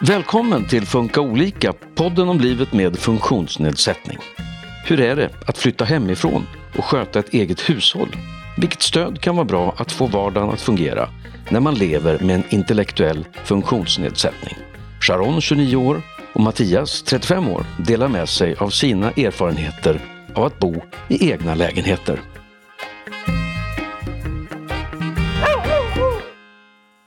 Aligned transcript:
Välkommen 0.00 0.68
till 0.68 0.86
Funka 0.86 1.20
olika, 1.20 1.72
podden 1.94 2.28
om 2.28 2.40
livet 2.40 2.72
med 2.72 2.98
funktionsnedsättning. 2.98 4.18
Hur 4.84 5.00
är 5.00 5.16
det 5.16 5.30
att 5.46 5.58
flytta 5.58 5.84
hemifrån 5.84 6.46
och 6.78 6.84
sköta 6.84 7.18
ett 7.18 7.34
eget 7.34 7.70
hushåll? 7.70 8.16
Vilket 8.56 8.82
stöd 8.82 9.20
kan 9.20 9.36
vara 9.36 9.44
bra 9.44 9.74
att 9.76 9.92
få 9.92 10.06
vardagen 10.06 10.50
att 10.50 10.60
fungera 10.60 11.08
när 11.50 11.60
man 11.60 11.74
lever 11.74 12.18
med 12.18 12.36
en 12.36 12.44
intellektuell 12.50 13.26
funktionsnedsättning? 13.44 14.56
Sharon, 15.00 15.40
29 15.40 15.76
år, 15.76 16.02
och 16.32 16.40
Mattias, 16.40 17.02
35 17.02 17.48
år, 17.48 17.66
delar 17.78 18.08
med 18.08 18.28
sig 18.28 18.54
av 18.54 18.70
sina 18.70 19.10
erfarenheter 19.10 20.00
av 20.34 20.44
att 20.44 20.58
bo 20.58 20.82
i 21.08 21.30
egna 21.30 21.54
lägenheter. 21.54 22.20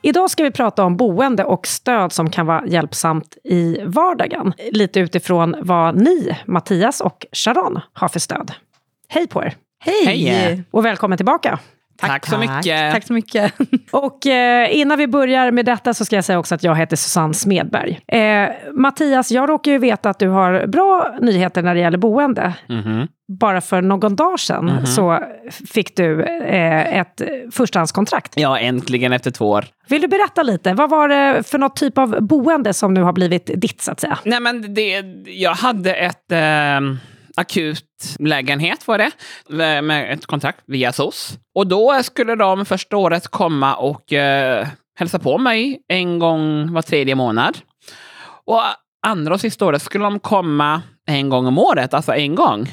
Idag 0.01 0.29
ska 0.29 0.43
vi 0.43 0.51
prata 0.51 0.83
om 0.83 0.97
boende 0.97 1.43
och 1.43 1.67
stöd 1.67 2.11
som 2.11 2.29
kan 2.29 2.45
vara 2.45 2.67
hjälpsamt 2.67 3.37
i 3.43 3.77
vardagen. 3.85 4.53
Lite 4.71 4.99
utifrån 4.99 5.55
vad 5.61 5.95
ni, 5.95 6.37
Mattias 6.45 7.01
och 7.01 7.25
Sharon, 7.31 7.79
har 7.93 8.07
för 8.07 8.19
stöd. 8.19 8.51
Hej 9.07 9.27
på 9.27 9.43
er! 9.43 9.55
Hej! 9.79 10.05
Hej. 10.05 10.63
Och 10.71 10.85
välkommen 10.85 11.17
tillbaka! 11.17 11.59
Tack, 11.99 12.25
så 12.25 12.37
mycket. 12.37 12.91
Tack 12.93 13.03
så 13.03 13.13
mycket. 13.13 13.53
Och 13.91 14.25
eh, 14.25 14.77
innan 14.77 14.97
vi 14.97 15.07
börjar 15.07 15.51
med 15.51 15.65
detta 15.65 15.93
så 15.93 16.05
ska 16.05 16.15
jag 16.15 16.25
säga 16.25 16.39
också 16.39 16.55
att 16.55 16.63
jag 16.63 16.75
heter 16.75 16.95
Susanne 16.95 17.33
Smedberg. 17.33 17.99
Eh, 18.07 18.49
Mattias, 18.73 19.31
jag 19.31 19.49
råkar 19.49 19.71
ju 19.71 19.77
veta 19.77 20.09
att 20.09 20.19
du 20.19 20.27
har 20.27 20.67
bra 20.67 21.15
nyheter 21.21 21.61
när 21.61 21.75
det 21.75 21.81
gäller 21.81 21.97
boende. 21.97 22.53
Mhm. 22.69 23.07
Bara 23.39 23.61
för 23.61 23.81
någon 23.81 24.15
dag 24.15 24.39
sedan 24.39 24.87
så 24.87 25.19
fick 25.73 25.95
du 25.95 26.23
eh, 26.23 26.97
ett 26.99 27.21
förstahandskontrakt. 27.51 28.33
Ja, 28.35 28.59
äntligen 28.59 29.13
efter 29.13 29.31
två 29.31 29.49
år. 29.49 29.65
Vill 29.87 30.01
du 30.01 30.07
berätta 30.07 30.43
lite? 30.43 30.73
Vad 30.73 30.89
var 30.89 31.07
det 31.07 31.43
för 31.47 31.57
något 31.57 31.75
typ 31.75 31.97
av 31.97 32.17
boende 32.21 32.73
som 32.73 32.93
nu 32.93 33.01
har 33.01 33.13
blivit 33.13 33.51
ditt, 33.55 33.81
så 33.81 33.91
att 33.91 33.99
säga? 33.99 34.17
Nej, 34.23 34.39
men 34.39 34.73
det, 34.73 35.03
jag 35.25 35.53
hade 35.53 35.93
ett 35.93 36.31
eh, 36.31 36.37
akut 37.39 37.85
lägenhet 38.19 38.87
var 38.87 38.97
det, 38.97 39.11
eh, 39.49 39.81
med 39.81 40.13
ett 40.13 40.25
kontrakt 40.25 40.63
via 40.65 40.93
SOS. 40.93 41.37
Och 41.55 41.67
då 41.67 42.03
skulle 42.03 42.35
de 42.35 42.65
första 42.65 42.97
året 42.97 43.27
komma 43.27 43.75
och 43.75 44.13
eh, 44.13 44.67
hälsa 44.99 45.19
på 45.19 45.37
mig 45.37 45.81
en 45.87 46.19
gång 46.19 46.73
var 46.73 46.81
tredje 46.81 47.15
månad. 47.15 47.57
Och 48.45 48.61
andra 49.07 49.33
och 49.33 49.41
sista 49.41 49.65
året 49.65 49.81
skulle 49.81 50.03
de 50.03 50.19
komma 50.19 50.81
en 51.07 51.29
gång 51.29 51.47
om 51.47 51.57
året, 51.57 51.93
alltså 51.93 52.13
en 52.13 52.35
gång. 52.35 52.69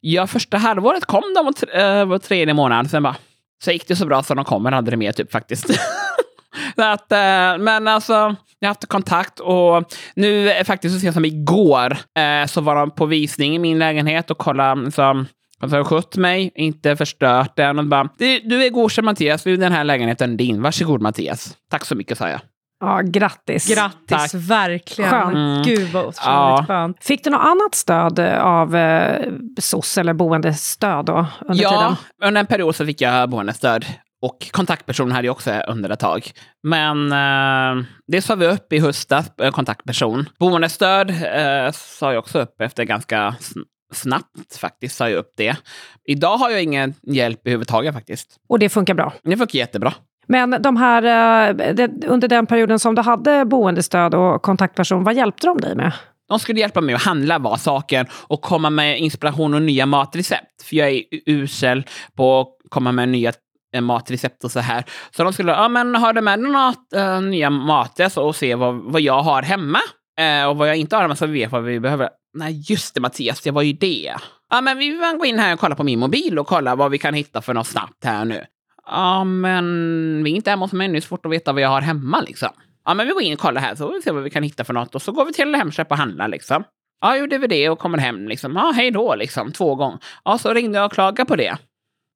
Ja, 0.00 0.26
första 0.26 0.56
halvåret 0.56 1.04
kom 1.04 1.22
de 1.34 1.44
var, 1.44 1.80
eh, 1.80 2.04
var 2.04 2.18
tredje 2.18 2.54
månad, 2.54 2.90
sen 2.90 3.02
bara, 3.02 3.16
så 3.64 3.72
gick 3.72 3.88
det 3.88 3.96
så 3.96 4.06
bra 4.06 4.22
så 4.22 4.34
de 4.34 4.44
kommer 4.44 4.72
aldrig 4.72 4.98
mer 4.98 5.12
typ 5.12 5.32
faktiskt. 5.32 5.70
att, 6.76 7.12
eh, 7.12 7.58
men 7.58 7.88
alltså, 7.88 8.36
jag 8.64 8.68
har 8.68 8.74
haft 8.74 8.86
kontakt 8.88 9.40
och 9.40 9.84
nu 10.14 10.50
eh, 10.50 10.64
faktiskt 10.64 10.94
så 10.94 11.00
sent 11.00 11.14
som 11.14 11.24
igår 11.24 11.96
eh, 12.18 12.46
så 12.46 12.60
var 12.60 12.76
de 12.76 12.90
på 12.90 13.06
visning 13.06 13.54
i 13.54 13.58
min 13.58 13.78
lägenhet 13.78 14.30
och 14.30 14.38
kollade 14.38 14.84
liksom, 14.84 15.26
Alltså, 15.60 15.76
har 15.76 15.84
skött 15.84 16.16
mig, 16.16 16.52
inte 16.54 16.96
förstört 16.96 17.56
den. 17.56 17.78
Och 17.78 17.86
bara, 17.86 18.08
du, 18.18 18.38
du 18.38 18.64
är 18.64 18.70
godkänd 18.70 19.04
Mattias, 19.04 19.44
den 19.44 19.72
här 19.72 19.84
lägenheten 19.84 20.36
din. 20.36 20.62
Varsågod 20.62 21.00
Mattias. 21.00 21.56
Tack 21.70 21.84
så 21.84 21.94
mycket 21.94 22.18
sa 22.18 22.28
jag. 22.28 22.40
Ja, 22.80 23.00
grattis. 23.04 23.74
Grattis, 23.74 24.32
Tack. 24.32 24.34
verkligen. 24.34 25.10
Skönt. 25.10 25.34
Mm. 25.34 25.62
Gud 25.62 25.88
vad 25.92 26.02
otroligt 26.02 26.16
Ja. 26.24 26.64
skönt. 26.68 27.04
Fick 27.04 27.24
du 27.24 27.30
något 27.30 27.40
annat 27.40 27.74
stöd 27.74 28.20
av 28.40 28.76
eh, 28.76 29.30
SOS 29.60 29.98
eller 29.98 30.12
boendestöd 30.12 31.04
då 31.04 31.26
under 31.40 31.62
ja, 31.62 31.70
tiden? 31.70 31.96
under 32.28 32.40
en 32.40 32.46
period 32.46 32.74
så 32.76 32.86
fick 32.86 33.00
jag 33.00 33.30
boendestöd. 33.30 33.84
Och 34.24 34.50
kontaktperson 34.50 35.12
hade 35.12 35.26
jag 35.26 35.32
också 35.32 35.50
under 35.50 35.90
ett 35.90 36.00
tag. 36.00 36.30
Men 36.62 37.12
eh, 37.12 37.84
det 38.06 38.22
sa 38.22 38.34
vi 38.34 38.46
upp 38.46 38.72
i 38.72 38.78
höstas, 38.78 39.38
eh, 39.38 39.50
kontaktperson. 39.50 40.28
Boendestöd 40.38 41.10
eh, 41.10 41.72
sa 41.72 42.12
jag 42.12 42.18
också 42.18 42.40
upp 42.40 42.60
efter 42.60 42.84
ganska 42.84 43.16
sn- 43.40 43.64
snabbt 43.92 44.56
faktiskt, 44.60 44.96
sa 44.96 45.08
jag 45.08 45.18
upp 45.18 45.32
det. 45.36 45.56
Idag 46.04 46.36
har 46.36 46.50
jag 46.50 46.62
ingen 46.62 46.94
hjälp 47.02 47.40
överhuvudtaget 47.44 47.94
faktiskt. 47.94 48.36
Och 48.48 48.58
det 48.58 48.68
funkar 48.68 48.94
bra? 48.94 49.12
Det 49.22 49.36
funkar 49.36 49.58
jättebra. 49.58 49.94
Men 50.26 50.56
de 50.62 50.76
här, 50.76 51.02
eh, 51.02 51.88
under 52.06 52.28
den 52.28 52.46
perioden 52.46 52.78
som 52.78 52.94
du 52.94 53.02
hade 53.02 53.44
boendestöd 53.44 54.14
och 54.14 54.42
kontaktperson, 54.42 55.04
vad 55.04 55.14
hjälpte 55.14 55.46
de 55.46 55.60
dig 55.60 55.74
med? 55.74 55.92
De 56.28 56.38
skulle 56.38 56.60
hjälpa 56.60 56.80
mig 56.80 56.94
att 56.94 57.02
handla 57.02 57.38
var 57.38 57.56
saken 57.56 58.06
och 58.12 58.42
komma 58.42 58.70
med 58.70 58.98
inspiration 58.98 59.54
och 59.54 59.62
nya 59.62 59.86
matrecept. 59.86 60.62
För 60.62 60.76
jag 60.76 60.90
är 60.90 61.02
usel 61.26 61.84
på 62.16 62.40
att 62.40 62.48
komma 62.70 62.92
med 62.92 63.08
nya 63.08 63.32
matrecept 63.80 64.44
och 64.44 64.50
så 64.50 64.60
här. 64.60 64.84
Så 65.16 65.24
de 65.24 65.32
skulle, 65.32 65.52
ja 65.52 65.68
men 65.68 65.94
har 65.94 66.12
du 66.12 66.20
med 66.20 66.38
dig 66.38 66.50
något 66.50 66.92
eh, 66.92 67.20
nya 67.20 67.50
matrecept 67.50 68.16
och 68.16 68.36
se 68.36 68.54
vad, 68.54 68.74
vad 68.74 69.00
jag 69.00 69.22
har 69.22 69.42
hemma? 69.42 69.78
Äh, 70.18 70.48
och 70.48 70.56
vad 70.56 70.68
jag 70.68 70.76
inte 70.76 70.96
har 70.96 71.02
hemma 71.02 71.16
så 71.16 71.26
vi 71.26 71.40
vet 71.40 71.52
vad 71.52 71.62
vi 71.62 71.80
behöver. 71.80 72.08
Nej 72.34 72.62
just 72.70 72.94
det 72.94 73.00
Mattias, 73.00 73.40
det 73.40 73.50
var 73.50 73.62
ju 73.62 73.72
det. 73.72 74.14
Ja 74.50 74.60
men 74.60 74.78
vi 74.78 74.98
kan 74.98 75.18
gå 75.18 75.24
in 75.24 75.38
här 75.38 75.54
och 75.54 75.60
kolla 75.60 75.74
på 75.74 75.84
min 75.84 75.98
mobil 75.98 76.38
och 76.38 76.46
kolla 76.46 76.74
vad 76.74 76.90
vi 76.90 76.98
kan 76.98 77.14
hitta 77.14 77.42
för 77.42 77.54
något 77.54 77.66
snabbt 77.66 78.04
här 78.04 78.24
nu. 78.24 78.44
Ja 78.86 79.24
men 79.24 80.24
vi 80.24 80.30
är 80.30 80.36
inte 80.36 80.50
hemma 80.50 80.64
hos 80.64 80.72
mig 80.72 80.88
nu, 80.88 81.00
svårt 81.00 81.26
att 81.26 81.32
veta 81.32 81.52
vad 81.52 81.62
jag 81.62 81.68
har 81.68 81.80
hemma 81.80 82.20
liksom. 82.20 82.50
Ja, 82.84 82.94
men 82.94 83.06
vi 83.06 83.12
går 83.12 83.22
in 83.22 83.32
och 83.32 83.38
kollar 83.38 83.60
här 83.60 83.74
så 83.74 83.92
vi 83.92 84.02
ser 84.02 84.12
vad 84.12 84.22
vi 84.22 84.30
kan 84.30 84.42
hitta 84.42 84.64
för 84.64 84.74
något. 84.74 84.94
Och 84.94 85.02
så 85.02 85.12
går 85.12 85.24
vi 85.24 85.32
till 85.32 85.54
Hemköp 85.54 85.90
och 85.90 85.96
handlar 85.96 86.28
liksom. 86.28 86.64
Ja, 87.00 87.16
gjorde 87.16 87.38
vi 87.38 87.46
det 87.46 87.68
och 87.70 87.78
kommer 87.78 87.98
hem 87.98 88.28
liksom. 88.28 88.56
Ja, 88.56 88.72
hej 88.76 88.90
då 88.90 89.14
liksom, 89.14 89.52
två 89.52 89.74
gånger. 89.74 89.98
Ja, 90.24 90.38
så 90.38 90.54
ringde 90.54 90.78
jag 90.78 90.86
och 90.86 90.92
klagade 90.92 91.28
på 91.28 91.36
det. 91.36 91.56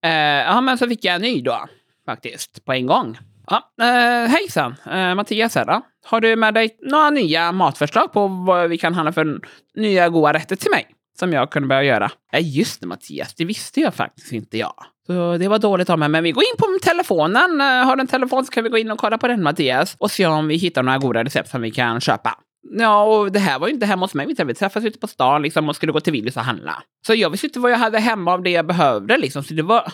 Eh, 0.05 0.11
ja, 0.47 0.61
men 0.61 0.79
så 0.79 0.89
fick 0.89 1.05
jag 1.05 1.15
en 1.15 1.23
ny 1.23 1.43
då, 1.43 1.67
faktiskt, 2.07 2.65
på 2.65 2.73
en 2.73 2.87
gång. 2.87 3.19
Ja, 3.51 3.71
eh, 3.85 4.31
hejsan, 4.31 4.75
eh, 4.91 5.15
Mattias 5.15 5.55
här 5.55 5.65
då. 5.65 5.81
Har 6.07 6.21
du 6.21 6.37
med 6.37 6.55
dig 6.55 6.77
några 6.83 7.11
nya 7.11 7.53
matförslag 7.53 8.13
på 8.13 8.27
vad 8.27 8.69
vi 8.69 8.79
kan 8.79 8.95
handla 8.95 9.13
för 9.13 9.41
nya 9.75 10.09
goda 10.09 10.33
rätter 10.33 10.57
till 10.57 10.71
mig? 10.71 10.87
Som 11.19 11.33
jag 11.33 11.51
kunde 11.51 11.69
börja 11.69 11.83
göra. 11.83 12.11
Ja, 12.33 12.39
just 12.39 12.81
det 12.81 12.87
Mattias, 12.87 13.35
det 13.35 13.45
visste 13.45 13.81
jag 13.81 13.95
faktiskt 13.95 14.33
inte 14.33 14.59
jag. 14.59 14.75
Så 15.07 15.37
det 15.37 15.49
var 15.49 15.59
dåligt 15.59 15.91
av 15.91 15.99
mig, 15.99 16.09
men 16.09 16.25
vi 16.25 16.33
går 16.33 16.43
in 16.43 16.57
på 16.59 16.67
telefonen. 16.83 17.61
Eh, 17.61 17.67
Har 17.67 17.97
du 17.97 18.01
en 18.01 18.07
telefon 18.07 18.45
så 18.45 18.53
kan 18.53 18.65
vi 18.65 18.71
gå 18.71 18.79
in 18.79 18.91
och 18.91 18.99
kolla 18.99 19.19
på 19.19 19.29
den 19.29 19.43
Mattias. 19.43 19.97
Och 19.99 20.11
se 20.11 20.27
om 20.27 20.49
vi 20.49 20.57
hittar 20.57 20.83
några 20.83 20.99
goda 20.99 21.25
recept 21.25 21.51
som 21.51 21.63
vi 21.63 21.71
kan 21.71 22.01
köpa. 22.01 22.39
Ja, 22.71 23.03
och 23.03 23.33
det 23.33 23.39
här 23.39 23.59
var 23.59 23.69
ju 23.69 23.75
inte 23.75 23.87
hemma 23.87 24.05
hos 24.05 24.15
mig. 24.15 24.35
Vi 24.45 24.55
träffades 24.55 24.87
ute 24.87 24.99
på 24.99 25.07
stan 25.07 25.43
liksom, 25.43 25.69
och 25.69 25.77
skulle 25.77 25.93
gå 25.93 26.01
till 26.01 26.13
Willys 26.13 26.37
och 26.37 26.43
handla. 26.43 26.83
Så 27.07 27.15
jag 27.15 27.31
visste 27.31 27.47
inte 27.47 27.61
vad 27.61 27.71
jag 27.71 27.79
hade 27.79 27.99
hemma 27.99 28.33
av 28.33 28.43
det 28.43 28.51
jag 28.51 28.67
behövde. 28.67 29.17
Liksom. 29.17 29.45
Så 29.45 29.55
det 29.55 29.63
var... 29.63 29.93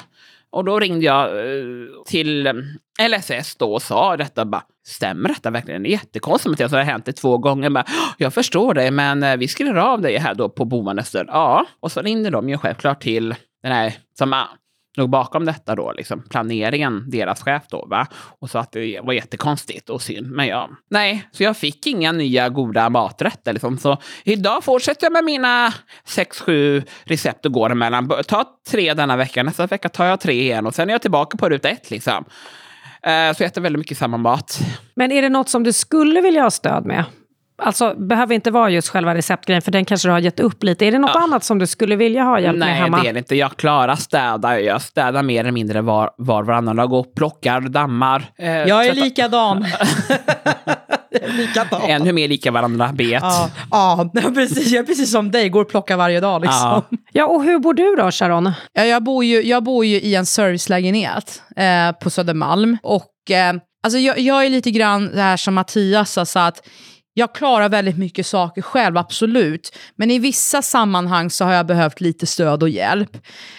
Och 0.51 0.65
då 0.65 0.81
ringde 0.81 1.05
jag 1.05 1.39
eh, 1.39 1.65
till 2.07 2.47
eh, 2.47 2.53
LSS 3.09 3.57
då 3.57 3.73
och 3.73 3.83
sa 3.83 4.17
detta. 4.17 4.45
Bara, 4.45 4.63
Stämmer 4.87 5.29
detta 5.29 5.51
verkligen? 5.51 5.83
Det 5.83 5.89
är 5.89 5.91
jättekonstigt 5.91 6.61
att 6.61 6.71
det 6.71 6.77
har 6.77 6.85
hänt 6.85 7.05
det 7.05 7.13
två 7.13 7.39
gånger. 7.39 7.71
Bara, 7.71 7.85
jag 8.19 8.35
förstår 8.35 8.75
det, 8.75 8.91
men 8.91 9.23
eh, 9.23 9.37
vi 9.37 9.49
skriver 9.49 9.75
av 9.75 10.01
dig 10.01 10.17
här 10.17 10.35
då 10.35 10.49
på 10.49 10.65
boendestöd. 10.65 11.27
Ja, 11.29 11.67
och 11.81 11.93
så 11.93 12.03
ringde 12.03 12.31
de 12.31 12.49
ju 12.49 12.59
självklart 12.59 13.03
till 13.03 13.35
den 13.63 13.73
här 13.73 13.95
som 14.19 14.33
ah, 14.33 14.49
låg 14.97 15.11
bakom 15.11 15.45
detta 15.45 15.75
då, 15.75 15.93
liksom 15.93 16.23
planeringen, 16.23 17.11
deras 17.11 17.43
chef 17.43 17.63
då, 17.69 17.87
va? 17.87 18.07
Och 18.41 18.51
sa 18.51 18.61
att 18.61 18.73
det 18.73 19.01
var 19.01 19.13
jättekonstigt 19.13 19.91
och 19.91 20.03
synd. 20.03 20.31
Men 20.31 20.47
ja, 20.47 20.71
nej, 20.91 21.29
så 21.33 21.43
jag 21.43 21.57
fick 21.57 21.87
inga 21.87 22.13
nya 22.13 22.49
goda 22.49 22.91
maträtter 22.91 23.53
liksom. 23.53 23.79
Så 23.79 23.99
idag 24.25 24.65
fortsätter 24.65 25.07
jag 25.07 25.13
med 25.13 25.25
mina 25.25 25.75
sex, 26.05 26.41
sju 26.41 26.83
recept 27.05 27.47
och 27.47 27.53
går 27.53 27.71
emellan. 27.71 28.13
Ta 28.27 28.45
tre 28.71 28.95
denna 28.95 29.17
vecka, 29.17 29.43
nästa 29.43 29.67
vecka 29.67 29.89
tar 29.89 30.07
jag 30.07 30.21
tre 30.21 30.41
igen 30.41 30.67
och 30.67 30.75
sen 30.75 30.89
är 30.89 30.95
jag 30.95 31.03
tillbaka 31.03 31.39
på 31.39 31.49
ruta 31.49 31.69
ett 31.69 31.91
liksom. 31.91 32.25
Eh, 33.03 33.33
så 33.33 33.43
jag 33.43 33.47
äter 33.47 33.61
väldigt 33.61 33.79
mycket 33.79 33.99
samma 33.99 34.17
mat. 34.17 34.59
Men 34.95 35.13
är 35.13 35.23
det 35.23 35.29
något 35.29 35.49
som 35.49 35.63
du 35.63 35.73
skulle 35.73 36.21
vilja 36.21 36.43
ha 36.43 36.51
stöd 36.51 36.87
med? 36.87 37.05
Alltså, 37.63 37.95
behöver 37.95 38.35
inte 38.35 38.51
vara 38.51 38.71
just 38.71 38.89
själva 38.89 39.15
receptgrejen, 39.15 39.63
för 39.63 39.73
den 39.73 39.85
kanske 39.85 40.09
du 40.09 40.13
har 40.13 40.19
gett 40.19 40.41
upp 40.41 40.63
lite. 40.63 40.87
Är 40.87 40.93
det 40.93 40.99
något 40.99 41.11
Ja. 41.15 41.21
annat 41.23 41.45
som 41.45 41.59
du 41.59 41.67
skulle 41.67 41.97
vilja 41.97 42.23
ha 42.23 42.41
hjälp 42.41 42.59
med 42.59 42.69
Nej, 42.69 42.77
hemma? 42.77 43.03
det 43.03 43.09
är 43.09 43.13
det 43.13 43.19
inte. 43.19 43.37
Jag 43.37 43.57
klarar 43.57 43.97
städa. 43.97 44.61
Jag 44.61 44.83
städar 44.83 45.23
mer 45.23 45.41
eller 45.41 45.53
mindre 45.53 45.81
var, 45.81 46.11
var 46.19 46.43
varannan 46.43 46.77
dag 46.77 46.93
och 46.93 47.15
plockar, 47.15 47.61
dammar. 47.61 48.25
eh, 48.39 48.49
Jag 48.51 48.87
är 48.87 48.95
likadan. 48.95 49.67
Jag 51.11 51.23
är 51.23 51.33
likadan. 51.33 51.81
Ännu 51.83 52.13
mer 52.13 52.29
lika 52.29 52.51
varandra, 52.51 52.91
bet. 52.95 53.19
Ja, 53.23 53.51
ja, 53.71 54.11
precis. 54.35 54.73
Jag 54.73 54.83
är 54.83 54.87
precis 54.87 55.13
som 55.13 55.31
dig, 55.31 55.49
går 55.49 55.61
och 55.63 55.69
plockar 55.69 55.97
varje 55.97 56.21
dag. 56.21 56.41
Liksom. 56.43 56.61
Ja. 56.61 56.83
Ja, 57.13 57.27
och 57.27 57.45
hur 57.45 57.59
bor 57.59 57.75
du 57.75 57.97
då, 57.97 58.11
Sharon? 58.11 58.53
Ja, 58.73 58.85
jag, 58.85 59.03
bor 59.05 59.25
ju, 59.25 59.43
jag 59.43 59.63
bor 59.65 59.85
ju 59.85 59.97
i 60.01 60.15
en 60.15 60.27
servicelägenhet 60.27 61.43
eh, 61.57 61.93
på 62.03 62.11
Södermalm. 62.11 62.77
Och, 62.83 63.31
eh, 63.31 63.55
alltså 63.83 63.99
jag, 63.99 64.19
jag 64.19 64.45
är 64.47 64.51
lite 64.51 64.71
grann 64.71 65.11
det 65.15 65.23
här 65.23 65.37
som 65.37 65.55
Mattias 65.55 66.13
sa, 66.13 66.25
så 66.25 66.39
att 66.39 66.69
jag 67.15 67.35
klarar 67.35 67.69
väldigt 67.69 67.99
mycket 67.99 68.27
saker 68.27 68.63
själv, 68.63 68.97
absolut. 68.97 69.77
Men 69.97 70.11
i 70.11 70.19
vissa 70.19 70.63
sammanhang 70.63 71.31
så 71.31 71.45
har 71.45 71.53
jag 71.53 71.67
behövt 71.67 72.01
lite 72.01 72.27
stöd 72.27 72.63
och 72.63 72.69
hjälp. 72.69 73.17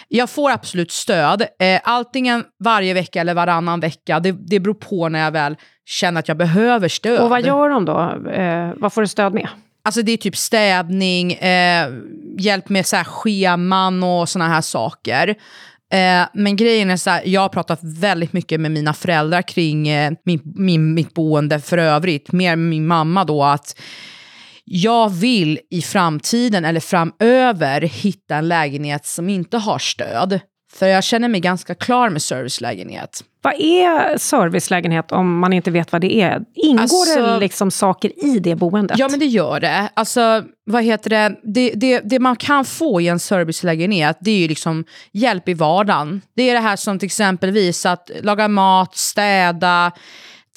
Jag 0.08 0.30
får 0.30 0.50
absolut 0.50 0.92
stöd, 0.92 1.42
eh, 1.42 1.80
antingen 1.84 2.44
varje 2.64 2.94
vecka 2.94 3.20
eller 3.20 3.34
varannan 3.34 3.80
vecka. 3.80 4.20
Det, 4.20 4.32
det 4.32 4.60
beror 4.60 4.74
på 4.74 5.08
när 5.08 5.24
jag 5.24 5.30
väl 5.30 5.56
känner 5.86 6.20
att 6.20 6.28
jag 6.28 6.36
behöver 6.36 6.88
stöd. 6.88 7.20
Och 7.20 7.30
vad 7.30 7.46
gör 7.46 7.68
de 7.68 7.84
då? 7.84 8.30
Eh, 8.30 8.72
vad 8.76 8.92
får 8.92 9.00
du 9.00 9.08
stöd 9.08 9.34
med? 9.34 9.48
Alltså 9.84 10.02
det 10.02 10.12
är 10.12 10.16
typ 10.16 10.36
städning, 10.36 11.32
eh, 11.32 11.88
hjälp 12.38 12.68
med 12.68 12.86
så 12.86 12.96
scheman 12.96 14.02
och 14.02 14.28
såna 14.28 14.48
här 14.48 14.60
saker. 14.60 15.34
Eh, 15.92 16.28
men 16.34 16.56
grejen 16.56 16.90
är 16.90 16.96
så 16.96 17.10
här, 17.10 17.22
jag 17.24 17.40
har 17.40 17.48
pratat 17.48 17.80
väldigt 17.82 18.32
mycket 18.32 18.60
med 18.60 18.70
mina 18.70 18.94
föräldrar 18.94 19.42
kring 19.42 19.88
eh, 19.88 20.12
min, 20.24 20.40
min, 20.44 20.94
mitt 20.94 21.14
boende 21.14 21.60
för 21.60 21.78
övrigt. 21.78 22.32
Mer 22.32 22.56
med 22.56 22.70
min 22.70 22.86
mamma 22.86 23.24
då 23.24 23.44
att 23.44 23.80
jag 24.64 25.08
vill 25.08 25.58
i 25.70 25.82
framtiden 25.82 26.64
eller 26.64 26.80
framöver 26.80 27.80
hitta 27.80 28.36
en 28.36 28.48
lägenhet 28.48 29.06
som 29.06 29.28
inte 29.28 29.58
har 29.58 29.78
stöd. 29.78 30.40
För 30.78 30.86
jag 30.86 31.04
känner 31.04 31.28
mig 31.28 31.40
ganska 31.40 31.74
klar 31.74 32.10
med 32.10 32.22
servicelägenhet. 32.22 33.24
Vad 33.42 33.54
är 33.54 34.18
servicelägenhet 34.18 35.12
om 35.12 35.38
man 35.38 35.52
inte 35.52 35.70
vet 35.70 35.92
vad 35.92 36.00
det 36.00 36.14
är? 36.14 36.40
Ingår 36.54 36.82
Alltså- 36.82 37.22
det 37.22 37.38
liksom 37.38 37.70
saker 37.70 38.24
i 38.26 38.38
det 38.38 38.54
boendet? 38.54 38.98
Ja, 38.98 39.08
men 39.08 39.18
det 39.18 39.26
gör 39.26 39.60
det. 39.60 39.88
Alltså, 39.94 40.44
vad 40.64 40.84
heter 40.84 41.10
det? 41.10 41.36
Det, 41.42 41.70
det? 41.70 42.00
det 42.04 42.18
man 42.18 42.36
kan 42.36 42.64
få 42.64 43.00
i 43.00 43.08
en 43.08 43.18
servicelägenhet, 43.18 44.18
det 44.20 44.30
är 44.30 44.38
ju 44.38 44.48
liksom 44.48 44.84
hjälp 45.12 45.48
i 45.48 45.54
vardagen. 45.54 46.22
Det 46.36 46.50
är 46.50 46.54
det 46.54 46.60
här 46.60 46.76
som 46.76 46.98
till 46.98 47.06
exempelvis 47.06 47.86
att 47.86 48.10
laga 48.22 48.48
mat, 48.48 48.96
städa, 48.96 49.92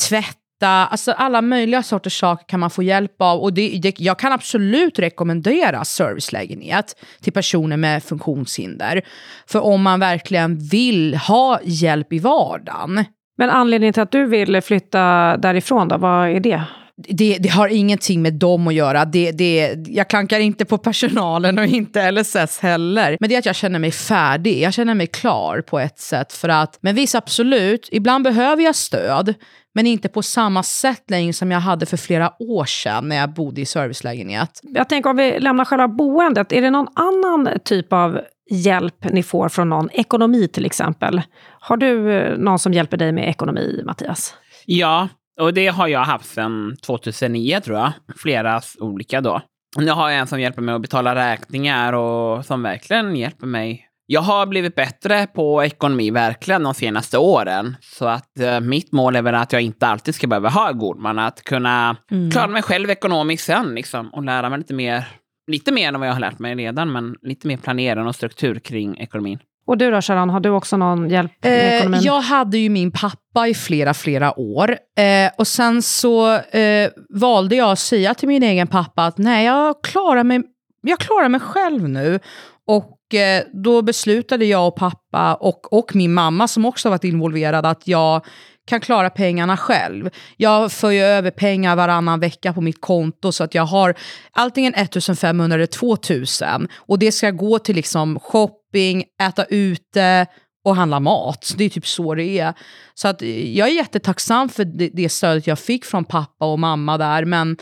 tvätta, 0.08 0.39
alltså 0.68 1.12
alla 1.12 1.42
möjliga 1.42 1.84
sorters 1.84 2.20
saker 2.20 2.46
kan 2.48 2.60
man 2.60 2.70
få 2.70 2.84
hjälp 2.84 3.22
av. 3.22 3.40
Och 3.40 3.54
det, 3.54 3.80
det, 3.82 4.00
jag 4.00 4.20
kan 4.20 4.32
absolut 4.32 5.00
rekommendera 5.00 5.86
servicelägenhet 5.86 6.96
till 7.22 7.34
personer 7.34 7.78
med 7.78 8.04
funktionshinder. 8.04 9.02
För 9.48 9.60
om 9.60 9.82
man 9.82 10.00
verkligen 10.00 10.60
vill 10.60 11.16
ha 11.16 11.60
hjälp 11.64 12.14
i 12.14 12.20
vardagen, 12.20 13.06
Men 13.38 13.50
anledningen 13.50 13.94
till 13.94 14.04
att 14.04 14.12
du 14.12 14.26
vill 14.26 14.62
flytta 14.62 15.38
därifrån, 15.38 15.88
då, 15.88 15.98
vad 15.98 16.30
är 16.30 16.40
det? 16.40 16.64
det, 17.08 17.38
det 17.38 17.50
har 17.50 17.68
ingenting 17.68 18.22
med 18.22 18.34
dem 18.34 18.68
att 18.68 18.74
göra. 18.74 19.06
Det, 19.06 19.32
det, 19.32 19.76
jag 19.88 20.08
klankar 20.08 20.40
inte 20.40 20.66
på 20.66 20.78
personalen 20.78 21.60
och 21.60 21.66
inte 21.66 22.12
LSS 22.12 22.60
heller. 22.60 23.18
Men 23.20 23.30
det 23.30 23.36
är 23.36 23.40
att 23.40 23.46
jag 23.46 23.56
känner 23.56 23.80
mig 23.80 23.92
färdig. 23.92 24.62
Jag 24.62 24.74
känner 24.74 24.94
mig 24.94 25.08
klar 25.08 25.62
på 25.62 25.80
ett 25.80 26.00
sätt. 26.00 26.34
För 26.34 26.50
att, 26.50 26.78
men 26.82 26.96
visst, 26.96 27.16
absolut, 27.16 27.90
ibland 27.92 28.24
behöver 28.24 28.64
jag 28.64 28.76
stöd. 28.76 29.34
Men 29.76 29.88
inte 29.88 30.10
på 30.10 30.22
samma 30.22 30.64
sätt 30.64 31.04
längre 31.10 31.34
som 31.34 31.52
jag 31.52 31.60
hade 31.60 31.86
för 31.86 31.98
flera 31.98 32.34
år 32.40 32.66
sedan 32.66 33.10
när 33.10 33.16
jag 33.16 33.34
bodde 33.34 33.62
i 33.62 33.66
servicelägenhet. 33.66 34.60
Jag 34.64 34.90
tänker 34.90 35.10
om 35.10 35.18
vi 35.18 35.40
lämnar 35.40 35.66
själva 35.66 35.88
boendet, 35.88 36.52
är 36.52 36.62
det 36.62 36.70
någon 36.70 36.88
annan 36.96 37.50
typ 37.66 37.94
av 37.94 38.22
hjälp 38.50 39.04
ni 39.04 39.24
får 39.24 39.50
från 39.50 39.70
någon? 39.70 39.90
Ekonomi 39.92 40.48
till 40.48 40.66
exempel. 40.66 41.22
Har 41.60 41.78
du 41.78 42.14
eh, 42.14 42.38
någon 42.38 42.60
som 42.60 42.74
hjälper 42.74 42.98
dig 42.98 43.12
med 43.12 43.30
ekonomi, 43.30 43.82
Mattias? 43.86 44.36
Ja, 44.66 45.08
och 45.42 45.54
det 45.54 45.68
har 45.68 45.88
jag 45.88 46.04
haft 46.04 46.26
sedan 46.26 46.76
2009 46.86 47.60
tror 47.60 47.78
jag. 47.78 47.92
Flera 48.18 48.62
olika 48.80 49.22
då. 49.22 49.42
Nu 49.78 49.92
har 49.92 50.10
jag 50.10 50.20
en 50.20 50.28
som 50.28 50.40
hjälper 50.40 50.62
mig 50.62 50.76
att 50.76 50.82
betala 50.82 51.16
räkningar 51.16 51.94
och 51.94 52.46
som 52.46 52.64
verkligen 52.64 53.16
hjälper 53.16 53.48
mig. 53.48 53.89
Jag 54.12 54.22
har 54.22 54.46
blivit 54.46 54.76
bättre 54.76 55.28
på 55.28 55.64
ekonomi 55.64 56.12
verkligen 56.12 56.64
de 56.64 56.74
senaste 56.74 57.18
åren. 57.18 57.76
Så 57.82 58.06
att 58.06 58.40
eh, 58.40 58.60
mitt 58.60 58.92
mål 58.92 59.16
är 59.16 59.22
väl 59.22 59.36
att 59.36 59.54
jag 59.54 59.62
inte 59.62 59.88
alltid 59.88 60.16
ska 60.16 60.28
behöva 60.28 60.50
ha 60.50 60.72
god 60.72 61.00
man. 61.00 61.20
Att 61.20 61.44
kunna 61.44 61.96
klara 62.32 62.48
mig 62.48 62.62
själv 62.62 62.90
ekonomiskt 62.90 63.46
sen 63.46 63.76
liksom, 63.76 64.10
och 64.14 64.24
lära 64.24 64.50
mig 64.50 64.58
lite 64.60 64.74
mer. 64.74 65.08
Lite 65.48 65.72
mer 65.72 65.88
än 65.88 66.00
vad 66.00 66.10
jag 66.10 66.14
har 66.14 66.20
lärt 66.20 66.40
mig 66.40 66.56
redan, 66.56 66.92
men 66.92 67.16
lite 67.22 67.48
mer 67.48 67.58
planering 67.58 68.08
och 68.08 68.16
struktur 68.16 68.60
kring 68.60 68.98
ekonomin. 68.98 69.40
Och 69.68 69.78
du 69.78 69.92
då 69.92 70.02
Sharon, 70.02 70.30
har 70.30 70.40
du 70.40 70.50
också 70.50 70.78
någon 70.78 71.10
hjälp 71.10 71.32
med 71.44 71.52
Eh, 71.52 71.76
ekonomin? 71.76 72.02
jag 72.02 72.22
hade 72.22 72.58
ju 72.58 72.70
min 72.70 72.92
pappa 72.92 73.48
i 73.48 73.54
flera, 73.54 73.94
flera 73.94 74.40
år. 74.40 74.78
Eh, 74.98 75.32
och 75.38 75.48
sen 75.48 75.82
så 75.82 76.34
eh, 76.36 76.90
valde 77.10 77.56
jag 77.56 77.72
att 77.72 77.80
säga 77.80 78.14
till 78.14 78.28
min 78.28 78.44
egen 78.44 78.68
pappa 78.68 79.06
att 79.06 79.18
nej, 79.18 79.46
jag 79.46 79.84
klarar 79.84 80.24
mig, 80.24 80.42
jag 80.82 81.00
klarar 81.00 81.30
mig 81.30 81.40
själv 81.40 81.90
nu. 81.90 82.20
Och 82.68 82.96
Eh, 83.14 83.44
då 83.54 83.82
beslutade 83.82 84.46
jag 84.46 84.68
och 84.68 84.76
pappa 84.76 85.36
och, 85.36 85.74
och 85.74 85.96
min 85.96 86.14
mamma 86.14 86.48
som 86.48 86.66
också 86.66 86.90
varit 86.90 87.04
involverad 87.04 87.66
att 87.66 87.88
jag 87.88 88.26
kan 88.70 88.80
klara 88.80 89.10
pengarna 89.10 89.58
själv. 89.58 90.10
Jag 90.38 90.72
för 90.72 90.92
ju 90.92 91.02
över 91.02 91.32
pengar 91.32 91.76
varannan 91.76 92.20
vecka 92.20 92.54
på 92.54 92.62
mitt 92.62 92.82
konto 92.82 93.32
så 93.32 93.44
att 93.44 93.56
jag 93.56 93.66
har 93.66 93.96
antingen 94.32 94.74
1500 94.74 95.56
eller 95.56 95.66
2000 95.66 96.68
och 96.76 97.00
det 97.00 97.12
ska 97.12 97.32
gå 97.32 97.60
till 97.60 97.76
liksom 97.76 98.20
shopping, 98.20 99.04
äta 99.22 99.44
ute 99.44 100.28
och 100.66 100.76
handla 100.76 101.00
mat. 101.00 101.54
Det 101.58 101.64
är 101.64 101.70
typ 101.70 101.88
så 101.88 102.16
det 102.16 102.40
är. 102.40 102.54
Så 102.94 103.08
att 103.08 103.22
eh, 103.22 103.58
jag 103.58 103.68
är 103.68 103.74
jättetacksam 103.74 104.50
för 104.50 104.66
det, 104.66 104.90
det 104.94 105.10
stödet 105.10 105.48
jag 105.48 105.60
fick 105.60 105.86
från 105.86 106.06
pappa 106.06 106.46
och 106.46 106.60
mamma 106.60 106.98
där 106.98 107.26
men 107.26 107.58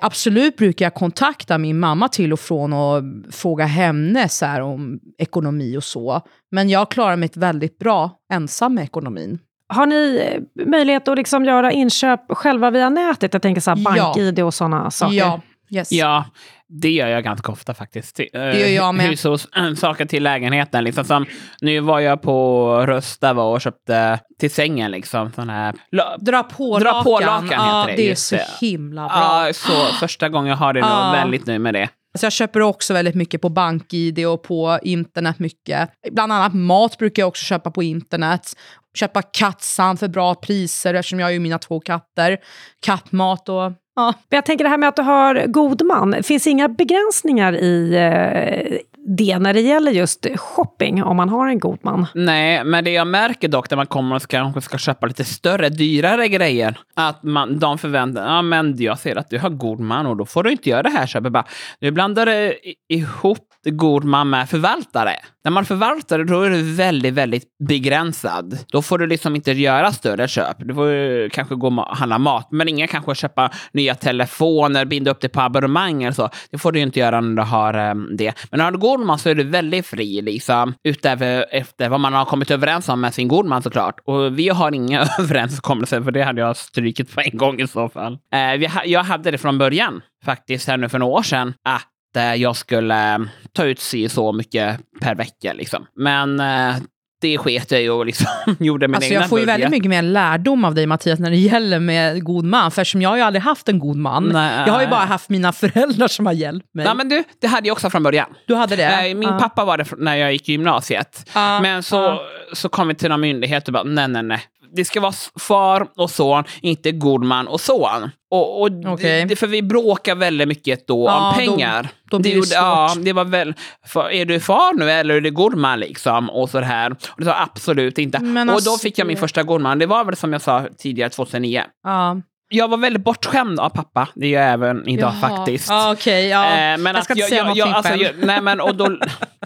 absolut 0.00 0.56
brukar 0.56 0.86
jag 0.86 0.94
kontakta 0.94 1.58
min 1.58 1.78
mamma 1.78 2.08
till 2.08 2.32
och 2.32 2.40
från 2.40 2.72
och 2.72 3.02
fråga 3.30 3.64
henne 3.64 4.28
så 4.28 4.46
här 4.46 4.60
om 4.60 5.00
ekonomi 5.18 5.76
och 5.76 5.84
så. 5.84 6.20
Men 6.50 6.68
jag 6.68 6.90
klarar 6.90 7.16
mig 7.16 7.30
väldigt 7.34 7.78
bra 7.78 8.10
ensam 8.32 8.74
med 8.74 8.84
ekonomin. 8.84 9.38
Har 9.68 9.86
ni 9.86 10.22
eh, 10.26 10.66
möjlighet 10.66 11.08
att 11.08 11.16
liksom 11.16 11.44
göra 11.44 11.72
inköp 11.72 12.20
själva 12.28 12.70
via 12.70 12.88
nätet? 12.88 13.32
Jag 13.32 13.42
tänker 13.42 13.60
så 13.60 13.70
här 13.70 13.84
bank-id 13.84 14.40
och 14.40 14.54
sådana 14.54 14.90
saker. 14.90 15.14
Ja, 15.14 15.40
yes. 15.70 15.92
Ja, 15.92 16.24
det 16.68 16.90
gör 16.90 17.08
jag 17.08 17.24
ganska 17.24 17.52
ofta 17.52 17.74
faktiskt. 17.74 18.16
Det 18.16 18.60
gör 18.60 18.68
jag 18.68 18.94
med. 18.94 19.06
Hushållssaker 19.06 20.04
till 20.04 20.22
lägenheten. 20.22 20.84
Liksom, 20.84 21.04
som, 21.04 21.26
nu 21.60 21.80
var 21.80 22.00
jag 22.00 22.22
på 22.22 22.68
Rusta 22.86 23.32
va, 23.32 23.42
och 23.42 23.60
köpte 23.60 24.20
till 24.38 24.50
sängen 24.50 24.90
liksom 24.90 25.32
sån 25.32 25.50
här... 25.50 25.74
Dra 26.18 26.42
på 26.42 26.78
Dra 26.78 27.02
på 27.02 27.20
lakan. 27.20 27.46
lakan 27.46 27.68
ja, 27.68 27.84
det, 27.86 27.96
det 27.96 28.10
är 28.10 28.14
så 28.14 28.38
himla 28.60 29.08
bra. 29.08 29.46
Ja, 29.46 29.52
så 29.52 29.72
första 30.00 30.28
gången 30.28 30.50
jag 30.50 30.56
har 30.56 30.72
det 30.72 30.80
nu. 30.80 30.86
Ja. 30.86 31.12
Väldigt 31.12 31.46
nöjd 31.46 31.60
med 31.60 31.74
det. 31.74 31.88
Alltså 32.14 32.26
jag 32.26 32.32
köper 32.32 32.60
också 32.60 32.94
väldigt 32.94 33.14
mycket 33.14 33.40
på 33.40 33.48
BankID 33.48 34.26
och 34.26 34.42
på 34.42 34.78
internet 34.82 35.38
mycket. 35.38 35.90
Bland 36.10 36.32
annat 36.32 36.54
mat 36.54 36.98
brukar 36.98 37.22
jag 37.22 37.28
också 37.28 37.44
köpa 37.44 37.70
på 37.70 37.82
internet. 37.82 38.52
Köpa 38.98 39.22
kattsand 39.22 39.98
för 39.98 40.08
bra 40.08 40.34
priser 40.34 40.94
eftersom 40.94 41.20
jag 41.20 41.26
har 41.26 41.32
ju 41.32 41.38
mina 41.38 41.58
två 41.58 41.80
katter. 41.80 42.38
Kattmat 42.80 43.48
och... 43.48 43.72
Ja. 43.98 44.14
Men 44.28 44.36
jag 44.36 44.44
tänker 44.44 44.64
det 44.64 44.70
här 44.70 44.78
med 44.78 44.88
att 44.88 44.96
du 44.96 45.02
har 45.02 45.46
god 45.46 45.82
man. 45.86 46.22
Finns 46.22 46.46
inga 46.46 46.68
begränsningar 46.68 47.52
i 47.52 47.94
eh, 47.94 48.78
det 49.16 49.38
när 49.38 49.54
det 49.54 49.60
gäller 49.60 49.92
just 49.92 50.26
shopping, 50.36 51.02
om 51.02 51.16
man 51.16 51.28
har 51.28 51.48
en 51.48 51.58
god 51.58 51.78
man? 51.82 52.06
Nej, 52.14 52.64
men 52.64 52.84
det 52.84 52.90
jag 52.90 53.06
märker 53.06 53.48
dock 53.48 53.70
när 53.70 53.76
man 53.76 53.86
kommer 53.86 54.16
och 54.16 54.28
kanske 54.28 54.60
ska 54.60 54.78
köpa 54.78 55.06
lite 55.06 55.24
större, 55.24 55.68
dyrare 55.68 56.28
grejer, 56.28 56.78
att 56.96 57.22
man, 57.22 57.58
de 57.58 57.78
förväntar 57.78 58.26
ja 58.26 58.42
men 58.42 58.76
jag 58.78 58.98
ser 58.98 59.16
att 59.16 59.30
du 59.30 59.38
har 59.38 59.50
god 59.50 59.80
man 59.80 60.06
och 60.06 60.16
då 60.16 60.26
får 60.26 60.42
du 60.42 60.50
inte 60.50 60.70
göra 60.70 60.82
det 60.82 60.90
här 60.90 61.06
köpet. 61.06 61.32
Bara, 61.32 61.44
nu 61.80 61.90
blandar 61.90 62.26
du 62.26 62.54
ihop 62.88 63.48
god 63.64 64.04
man 64.04 64.30
med 64.30 64.48
förvaltare. 64.48 65.12
När 65.44 65.50
man 65.50 65.64
förvaltar 65.64 66.24
då 66.24 66.42
är 66.42 66.50
du 66.50 66.74
väldigt, 66.74 67.14
väldigt 67.14 67.44
begränsad. 67.68 68.58
Då 68.68 68.82
får 68.82 68.98
du 68.98 69.06
liksom 69.06 69.36
inte 69.36 69.52
göra 69.52 69.92
större 69.92 70.28
köp. 70.28 70.56
Du 70.58 70.74
får 70.74 70.90
ju 70.90 71.30
kanske 71.30 71.54
gå 71.54 71.66
och 71.66 71.96
handla 71.96 72.18
mat, 72.18 72.48
men 72.50 72.68
ingen 72.68 72.88
kanske 72.88 73.14
köpa 73.14 73.50
nya 73.72 73.94
telefoner, 73.94 74.84
binda 74.84 75.10
upp 75.10 75.20
det 75.20 75.28
på 75.28 75.40
abonnemang 75.40 76.02
eller 76.02 76.12
så. 76.12 76.30
Det 76.50 76.58
får 76.58 76.72
du 76.72 76.78
ju 76.78 76.84
inte 76.84 77.00
göra 77.00 77.20
när 77.20 77.42
du 77.42 77.48
har 77.48 77.90
um, 77.90 78.16
det. 78.16 78.32
Men 78.50 78.60
har 78.60 78.70
du 78.70 78.78
god 78.78 78.97
man 79.06 79.18
så 79.18 79.28
är 79.28 79.34
du 79.34 79.44
väldigt 79.44 79.86
fri, 79.86 80.22
liksom, 80.22 80.74
utöver 80.84 81.46
efter 81.50 81.88
vad 81.88 82.00
man 82.00 82.12
har 82.12 82.24
kommit 82.24 82.50
överens 82.50 82.88
om 82.88 83.00
med 83.00 83.14
sin 83.14 83.28
god 83.28 83.46
man 83.46 83.62
såklart. 83.62 84.00
Och 84.04 84.38
vi 84.38 84.48
har 84.48 84.74
inga 84.74 85.06
överenskommelser, 85.18 86.00
för 86.00 86.10
det 86.10 86.22
hade 86.22 86.40
jag 86.40 86.56
strykit 86.56 87.14
på 87.14 87.20
en 87.20 87.38
gång 87.38 87.60
i 87.60 87.66
så 87.66 87.88
fall. 87.88 88.18
Eh, 88.34 88.70
jag 88.84 89.04
hade 89.04 89.30
det 89.30 89.38
från 89.38 89.58
början, 89.58 90.02
faktiskt, 90.24 90.68
här 90.68 90.76
nu 90.76 90.88
för 90.88 90.98
några 90.98 91.18
år 91.18 91.22
sedan, 91.22 91.54
att 91.64 92.16
eh, 92.16 92.34
jag 92.34 92.56
skulle 92.56 93.14
eh, 93.14 93.18
ta 93.52 93.64
ut 93.64 93.80
si 93.80 94.08
så 94.08 94.32
mycket 94.32 94.80
per 95.00 95.14
vecka. 95.14 95.52
Liksom. 95.52 95.86
Men 95.96 96.40
eh, 96.40 96.76
det 97.20 97.38
sket 97.38 97.70
jag 97.70 97.80
ju 97.82 97.90
och 97.90 98.06
liksom 98.06 98.26
gjorde 98.58 98.88
min 98.88 98.94
Alltså 98.94 99.10
egna 99.10 99.20
jag 99.20 99.28
får 99.28 99.38
ju 99.38 99.44
budget. 99.46 99.54
väldigt 99.54 99.70
mycket 99.70 99.90
mer 99.90 100.02
lärdom 100.02 100.64
av 100.64 100.74
dig 100.74 100.86
Mattias 100.86 101.18
när 101.18 101.30
det 101.30 101.36
gäller 101.36 101.78
med 101.80 102.24
god 102.24 102.44
man. 102.44 102.70
För 102.70 102.82
eftersom 102.82 103.02
jag 103.02 103.08
har 103.10 103.16
ju 103.16 103.22
aldrig 103.22 103.42
haft 103.42 103.68
en 103.68 103.78
god 103.78 103.96
man. 103.96 104.24
Nej. 104.24 104.62
Jag 104.66 104.72
har 104.74 104.80
ju 104.80 104.86
bara 104.88 105.04
haft 105.04 105.28
mina 105.28 105.52
föräldrar 105.52 106.08
som 106.08 106.26
har 106.26 106.32
hjälpt 106.32 106.74
mig. 106.74 106.86
Ja, 106.86 106.94
men 106.94 107.08
du, 107.08 107.24
det 107.40 107.46
hade 107.46 107.68
jag 107.68 107.72
också 107.72 107.90
från 107.90 108.02
början. 108.02 108.28
du 108.46 108.54
hade 108.54 108.76
det? 108.76 109.14
Min 109.14 109.22
Ja. 109.28 109.38
pappa 109.38 109.64
var 109.64 109.78
det 109.78 109.84
när 109.98 110.16
jag 110.16 110.32
gick 110.32 110.48
i 110.48 110.52
gymnasiet. 110.52 111.30
Ja, 111.34 111.60
Men 111.60 111.82
så, 111.82 111.96
ja. 111.96 112.22
så 112.52 112.68
kom 112.68 112.88
vi 112.88 112.94
till 112.94 113.08
någon 113.08 113.20
myndighet 113.20 113.66
och 113.68 113.72
bara, 113.74 113.82
nej, 113.82 114.08
nej, 114.08 114.22
nej. 114.22 114.40
Det 114.76 114.84
ska 114.84 115.00
vara 115.00 115.12
far 115.40 115.86
och 115.96 116.10
son, 116.10 116.44
inte 116.62 116.92
god 116.92 117.24
man 117.24 117.48
och 117.48 117.60
son. 117.60 118.10
Och, 118.30 118.60
och 118.62 118.68
Okej. 118.86 119.24
det, 119.24 119.36
för 119.36 119.46
vi 119.46 119.62
bråkar 119.62 120.14
väldigt 120.14 120.48
mycket 120.48 120.86
då 120.86 121.06
Ja, 121.06 121.28
om 121.28 121.32
då- 121.46 121.52
pengar. 121.56 121.88
då 122.10 122.18
blir 122.18 122.30
det 122.30 122.36
gjorde- 122.36 122.54
Ja, 122.54 122.94
det 123.02 123.12
var 123.12 123.24
väl, 123.24 123.54
för, 123.86 124.10
är 124.10 124.24
du 124.24 124.40
far 124.40 124.74
nu 124.78 124.90
eller 124.90 125.14
är 125.14 125.20
du 125.20 125.30
god 125.30 125.56
man 125.56 125.80
liksom? 125.80 126.30
Och 126.30 126.50
så 126.50 126.60
här. 126.60 126.90
Och 126.90 126.98
det 127.20 127.24
sa 127.24 127.34
absolut 127.42 127.98
inte. 127.98 128.18
Men 128.18 128.48
och 128.48 128.54
alltså, 128.54 128.70
då 128.70 128.78
fick 128.78 128.98
jag 128.98 129.06
min 129.06 129.14
det- 129.14 129.20
första 129.20 129.42
god 129.42 129.60
man. 129.60 129.78
Det 129.78 129.86
var 129.86 130.04
väl 130.04 130.16
som 130.16 130.32
jag 130.32 130.42
sa 130.42 130.66
tidigare, 130.78 131.10
2009. 131.10 131.64
Ja. 131.82 132.16
Jag 132.50 132.68
var 132.68 132.78
väldigt 132.78 133.04
bortskämd 133.04 133.60
av 133.60 133.68
pappa. 133.70 134.08
Det 134.14 134.26
är 134.34 134.40
jag 134.42 134.52
även 134.52 134.88
idag 134.88 135.12
Jaha. 135.22 135.36
faktiskt. 135.36 135.68
Ja, 135.68 135.92
okej. 135.92 136.26
ja. 136.28 136.44
Eh, 136.44 136.56
men 136.56 136.84
jag 136.86 136.96
att 136.96 137.04
ska 137.04 137.14
inte 137.14 137.26
säga 137.26 137.44
jag, 137.46 137.56
jag, 137.56 137.68
alltså, 137.68 137.94
jag, 137.94 138.12
nej, 138.24 138.40
men, 138.42 138.60
och 138.60 138.74
då, 138.74 138.98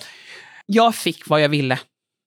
jag 0.67 0.95
fick 0.95 1.29
vad 1.29 1.41
jag 1.41 1.49
ville. 1.49 1.79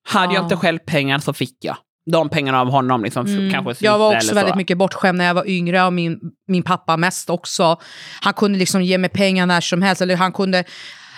Hade 0.08 0.34
jag 0.34 0.42
Ja. 0.42 0.44
inte 0.44 0.56
själv 0.56 0.80
pengar 0.80 1.20
så 1.20 1.34
fick 1.34 1.58
jag. 1.62 1.78
De 2.12 2.30
pengarna 2.30 2.62
av 2.62 2.70
honom. 2.70 3.04
Liksom, 3.04 3.26
Mm. 3.26 3.52
kanske 3.54 3.86
Jag 3.86 3.98
var 4.00 4.16
också 4.16 4.34
väldigt 4.36 4.54
så. 4.54 4.58
mycket 4.58 4.78
bortskämd 4.78 5.18
när 5.18 5.26
jag 5.26 5.34
var 5.34 5.48
yngre 5.50 5.84
och 5.84 5.94
min, 5.94 6.20
min 6.48 6.64
pappa 6.64 6.98
mest 6.98 7.30
också. 7.30 7.80
Han 8.22 8.34
kunde 8.34 8.60
liksom 8.60 8.82
ge 8.84 8.98
mig 8.98 9.10
pengar 9.10 9.46
när 9.46 9.62
som 9.62 9.82
helst. 9.82 10.02
Eller 10.02 10.16
han 10.16 10.32
kunde, 10.32 10.64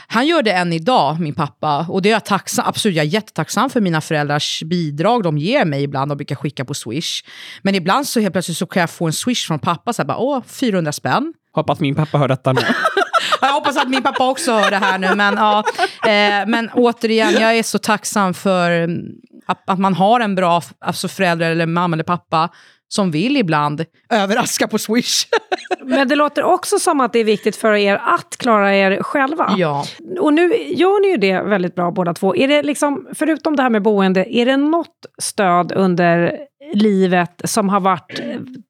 Han 0.10 0.28
gör 0.28 0.42
det 0.44 0.52
än 0.52 0.74
idag, 0.74 1.20
min 1.20 1.34
pappa. 1.36 1.86
Och 1.90 2.02
det 2.02 2.10
är 2.10 2.14
jag 2.14 2.26
tacksam, 2.26 2.66
absolut, 2.68 2.96
jag 2.98 3.06
är 3.06 3.10
jättetacksam 3.10 3.70
för 3.70 3.82
mina 3.82 4.02
föräldrars 4.02 4.64
bidrag 4.64 5.24
de 5.24 5.38
ger 5.38 5.66
mig 5.66 5.84
ibland. 5.84 6.12
De 6.12 6.16
brukar 6.18 6.36
skicka 6.36 6.66
på 6.66 6.74
Swish. 6.74 7.24
Men 7.62 7.76
ibland 7.76 8.08
så 8.08 8.20
helt 8.20 8.34
plötsligt 8.34 8.58
så 8.58 8.66
kan 8.66 8.80
jag 8.80 8.90
få 8.90 9.06
en 9.06 9.14
Swish 9.14 9.48
från 9.48 9.60
pappa, 9.60 9.94
så 9.94 10.02
här 10.02 10.08
bara, 10.08 10.18
åh, 10.18 10.44
400 10.48 10.92
spänn. 10.92 11.34
Hoppas 11.52 11.80
min 11.80 11.96
pappa 11.96 12.18
hör 12.18 12.28
detta 12.28 12.54
nu. 12.54 12.62
Jag 13.42 13.54
hoppas 13.54 13.78
att 13.78 13.90
min 13.90 14.04
pappa 14.04 14.30
också 14.30 14.52
hör 14.52 14.72
det 14.72 14.78
här 14.78 14.98
nu. 14.98 15.16
Men, 15.16 15.34
ja, 15.36 15.64
eh, 16.04 16.48
men 16.48 16.70
återigen, 16.74 17.34
jag 17.34 17.58
är 17.58 17.64
så 17.64 17.78
tacksam 17.80 18.34
för 18.34 18.90
att, 19.48 19.70
att 19.70 19.80
man 19.80 19.94
har 19.94 20.20
en 20.20 20.36
bra 20.36 20.62
alltså 20.80 21.08
förälder, 21.08 21.52
eller 21.52 21.66
mamma 21.66 21.96
eller 21.96 22.04
pappa 22.04 22.50
som 22.90 23.12
vill 23.12 23.38
ibland 23.38 23.86
överraska 24.10 24.68
på 24.68 24.78
Swish. 24.78 25.26
Men 25.84 26.08
det 26.08 26.16
låter 26.16 26.44
också 26.44 26.80
som 26.80 27.02
att 27.02 27.14
det 27.14 27.20
är 27.20 27.24
viktigt 27.24 27.56
för 27.56 27.74
er 27.74 27.96
att 27.96 28.38
klara 28.38 28.76
er 28.76 29.04
själva. 29.04 29.54
Ja. 29.58 29.86
Och 30.20 30.34
nu 30.34 30.42
gör 30.58 31.02
ni 31.02 31.08
ju 31.08 31.18
det 31.18 31.42
väldigt 31.42 31.76
bra 31.76 31.92
båda 31.92 32.14
två. 32.14 32.36
Är 32.36 32.48
det 32.48 32.64
liksom, 32.64 33.08
förutom 33.14 33.56
det 33.56 33.62
här 33.62 33.70
med 33.70 33.82
boende, 33.82 34.36
är 34.36 34.46
det 34.46 34.58
något 34.58 35.06
stöd 35.22 35.72
under 35.72 36.40
livet 36.74 37.42
som 37.44 37.70
har 37.70 37.80
varit 37.80 38.22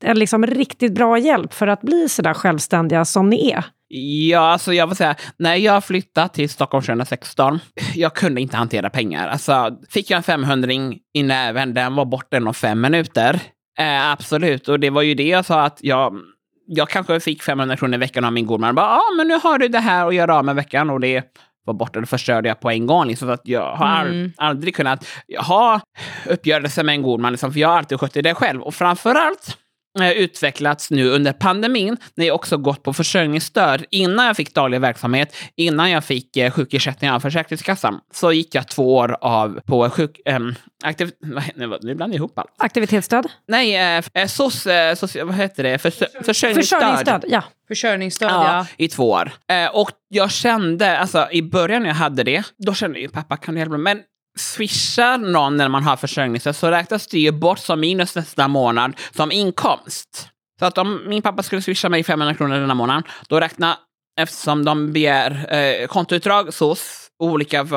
en 0.03 0.19
liksom 0.19 0.45
riktigt 0.45 0.93
bra 0.93 1.17
hjälp 1.17 1.53
för 1.53 1.67
att 1.67 1.81
bli 1.81 2.09
så 2.09 2.21
där 2.21 2.33
självständiga 2.33 3.05
som 3.05 3.29
ni 3.29 3.51
är? 3.51 3.65
Ja, 3.89 4.39
alltså 4.39 4.73
jag 4.73 4.87
vill 4.87 4.95
säga, 4.95 5.15
när 5.37 5.55
jag 5.55 5.83
flyttade 5.85 6.29
till 6.29 6.49
Stockholm 6.49 6.83
2016, 6.83 7.59
jag 7.95 8.15
kunde 8.15 8.41
inte 8.41 8.57
hantera 8.57 8.89
pengar. 8.89 9.27
Alltså, 9.27 9.77
fick 9.89 10.09
jag 10.11 10.17
en 10.17 10.23
500 10.23 10.71
i 11.13 11.23
näven, 11.23 11.73
den 11.73 11.95
var 11.95 12.05
borta 12.05 12.37
inom 12.37 12.53
fem 12.53 12.81
minuter. 12.81 13.39
Eh, 13.79 14.11
absolut, 14.11 14.67
och 14.69 14.79
det 14.79 14.89
var 14.89 15.01
ju 15.01 15.13
det 15.13 15.27
jag 15.27 15.45
sa 15.45 15.63
att 15.63 15.77
jag, 15.81 16.19
jag 16.67 16.89
kanske 16.89 17.19
fick 17.19 17.43
500 17.43 17.77
kronor 17.77 17.95
i 17.95 17.97
veckan 17.97 18.25
av 18.25 18.33
min 18.33 18.45
godman. 18.45 18.73
Ja, 18.77 18.83
ah, 18.83 19.15
men 19.17 19.27
nu 19.27 19.39
har 19.43 19.57
du 19.57 19.67
det 19.67 19.79
här 19.79 20.07
att 20.07 20.15
göra 20.15 20.35
av 20.37 20.45
med 20.45 20.55
veckan 20.55 20.89
och 20.89 20.99
det 20.99 21.23
var 21.65 21.73
borta. 21.73 21.99
Det 21.99 22.05
förstörde 22.05 22.49
jag 22.49 22.59
på 22.59 22.69
en 22.69 22.85
gång. 22.85 23.07
Liksom, 23.07 23.27
så 23.27 23.31
att 23.31 23.41
jag 23.47 23.75
har 23.75 24.05
Mm. 24.05 24.31
aldrig 24.37 24.75
kunnat 24.75 25.05
ha 25.39 25.81
uppgörelse 26.25 26.83
med 26.83 26.93
en 26.93 27.01
god 27.01 27.19
man, 27.19 27.31
liksom, 27.33 27.53
för 27.53 27.59
jag 27.59 27.69
har 27.69 27.77
alltid 27.77 27.99
skött 27.99 28.13
det 28.13 28.33
själv. 28.33 28.61
Och 28.61 28.75
framförallt 28.75 29.47
eh, 29.49 29.53
utvecklats 30.01 30.91
nu 30.91 31.09
under 31.09 31.33
pandemin 31.33 31.97
när 32.15 32.25
jag 32.25 32.35
också 32.35 32.57
gått 32.57 32.83
på 32.83 32.93
försörjningsstöd. 32.93 33.85
Innan 33.91 34.25
jag 34.25 34.35
fick 34.35 34.53
daglig 34.53 34.81
verksamhet, 34.81 35.35
innan 35.55 35.91
jag 35.91 36.03
fick 36.03 36.37
eh, 36.37 36.51
sjukersättning 36.51 37.11
av 37.11 37.19
Försäkringskassan, 37.19 37.99
så 38.13 38.31
gick 38.31 38.55
jag 38.55 38.67
två 38.67 38.95
år 38.95 39.17
av 39.21 39.59
på 39.65 39.89
sjuk... 39.89 40.19
Ähm, 40.25 40.55
aktiv, 40.83 41.11
nej, 41.21 41.53
nu 41.55 41.67
blandar 41.67 42.07
jag 42.07 42.15
ihop 42.15 42.39
allt. 42.39 42.53
Aktivitetsstöd? 42.57 43.27
Nej, 43.47 43.75
eh, 43.75 44.03
eh, 44.13 44.27
SOS, 44.27 44.67
eh, 44.67 44.95
soci, 44.95 45.21
vad 45.21 45.35
heter 45.35 45.63
det? 45.63 45.77
Försö, 45.77 46.05
försörjningsstöd. 46.23 46.81
Försörjningsstöd, 46.81 47.25
ja. 47.27 47.43
Försörjningsstöd, 47.67 48.29
Ja, 48.29 48.57
ja. 48.57 48.65
i 48.77 48.87
två 48.87 49.09
år. 49.09 49.31
Eh, 49.47 49.75
och 49.75 49.89
jag 50.09 50.31
kände, 50.31 50.97
alltså 50.97 51.27
i 51.31 51.41
början 51.41 51.81
när 51.81 51.89
jag 51.89 51.95
hade 51.95 52.23
det, 52.23 52.43
då 52.57 52.73
kände 52.73 52.97
jag 52.97 53.01
ju 53.01 53.09
pappa 53.09 53.37
kan 53.37 53.53
du 53.53 53.59
hjälpa 53.59 53.77
mig? 53.77 53.95
Men 53.95 54.03
swishar 54.37 55.17
någon 55.17 55.57
när 55.57 55.69
man 55.69 55.83
har 55.83 55.97
försörjningsstöd 55.97 56.55
så 56.55 56.71
räknas 56.71 57.07
det 57.07 57.19
ju 57.19 57.31
bort 57.31 57.59
som 57.59 57.79
minus 57.79 58.15
nästa 58.15 58.47
månad 58.47 58.95
som 59.15 59.31
inkomst. 59.31 60.29
Så 60.59 60.65
att 60.65 60.77
om 60.77 61.01
min 61.07 61.21
pappa 61.21 61.43
skulle 61.43 61.61
swisha 61.61 61.89
mig 61.89 62.03
500 62.03 62.35
kronor 62.35 62.55
denna 62.59 62.73
månad, 62.73 63.03
då 63.27 63.39
räknar, 63.39 63.75
eftersom 64.19 64.65
de 64.65 64.93
begär 64.93 65.53
eh, 65.53 65.87
kontoutdrag 65.87 66.53
SOS, 66.53 67.07
olika 67.19 67.67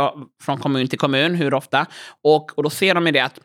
från 0.43 0.59
kommun 0.59 0.89
till 0.89 0.99
kommun, 0.99 1.35
hur 1.35 1.55
ofta, 1.55 1.87
och, 2.25 2.59
och 2.59 2.63
då 2.63 2.71
ser 2.71 2.95
de 2.95 3.07
ju 3.07 3.13
det 3.13 3.21
att 3.21 3.39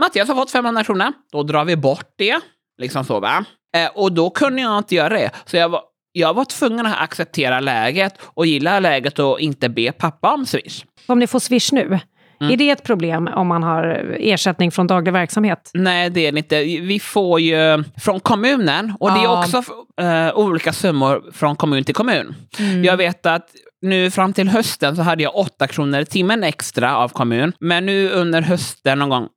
Mattias 0.00 0.28
har 0.28 0.34
fått 0.34 0.50
500 0.50 0.84
kronor, 0.84 1.12
då 1.32 1.42
drar 1.42 1.64
vi 1.64 1.76
bort 1.76 2.14
det. 2.16 2.40
Liksom 2.80 3.04
så 3.04 3.20
va. 3.20 3.44
Eh, 3.76 3.90
och 3.94 4.12
då 4.12 4.30
kunde 4.30 4.62
jag 4.62 4.78
inte 4.78 4.94
göra 4.94 5.08
det. 5.08 5.30
Så 5.44 5.56
jag 5.56 5.68
var, 5.68 5.82
jag 6.12 6.34
var 6.34 6.44
tvungen 6.44 6.86
att 6.86 7.00
acceptera 7.00 7.60
läget 7.60 8.14
och 8.22 8.46
gilla 8.46 8.80
läget 8.80 9.18
och 9.18 9.40
inte 9.40 9.68
be 9.68 9.92
pappa 9.92 10.34
om 10.34 10.46
swish. 10.46 10.84
Om 11.06 11.18
ni 11.18 11.26
får 11.26 11.40
Swish 11.40 11.72
nu, 11.72 12.00
Mm. 12.40 12.52
är 12.52 12.56
det 12.56 12.70
ett 12.70 12.82
problem 12.84 13.28
om 13.34 13.46
man 13.46 13.62
har 13.62 14.16
ersättning 14.20 14.70
från 14.70 14.86
daglig 14.86 15.12
verksamhet? 15.12 15.70
Nej, 15.74 16.10
det 16.10 16.26
är 16.26 16.32
det 16.32 16.38
inte. 16.38 16.60
Vi 16.62 17.00
får 17.00 17.40
ju 17.40 17.84
från 18.00 18.20
kommunen 18.20 18.94
och 19.00 19.10
det 19.10 19.18
är 19.18 19.24
Ja. 19.24 19.44
också 19.44 19.62
eh, 20.00 20.36
olika 20.38 20.72
summor 20.72 21.22
från 21.32 21.56
kommun 21.56 21.84
till 21.84 21.94
kommun. 21.94 22.34
Jag 22.84 22.96
vet 22.96 23.26
att 23.26 23.46
nu 23.82 24.10
fram 24.10 24.32
till 24.32 24.48
hösten 24.48 24.96
så 24.96 25.02
hade 25.02 25.22
jag 25.22 25.36
8 25.36 25.66
kronor 25.66 26.00
i 26.00 26.06
timmen 26.06 26.44
extra 26.44 26.96
av 26.96 27.08
kommun. 27.08 27.52
Men 27.60 27.86
nu 27.86 28.10
under 28.10 28.42
hösten 28.42 28.98
någon 28.98 29.08
gång 29.08 29.28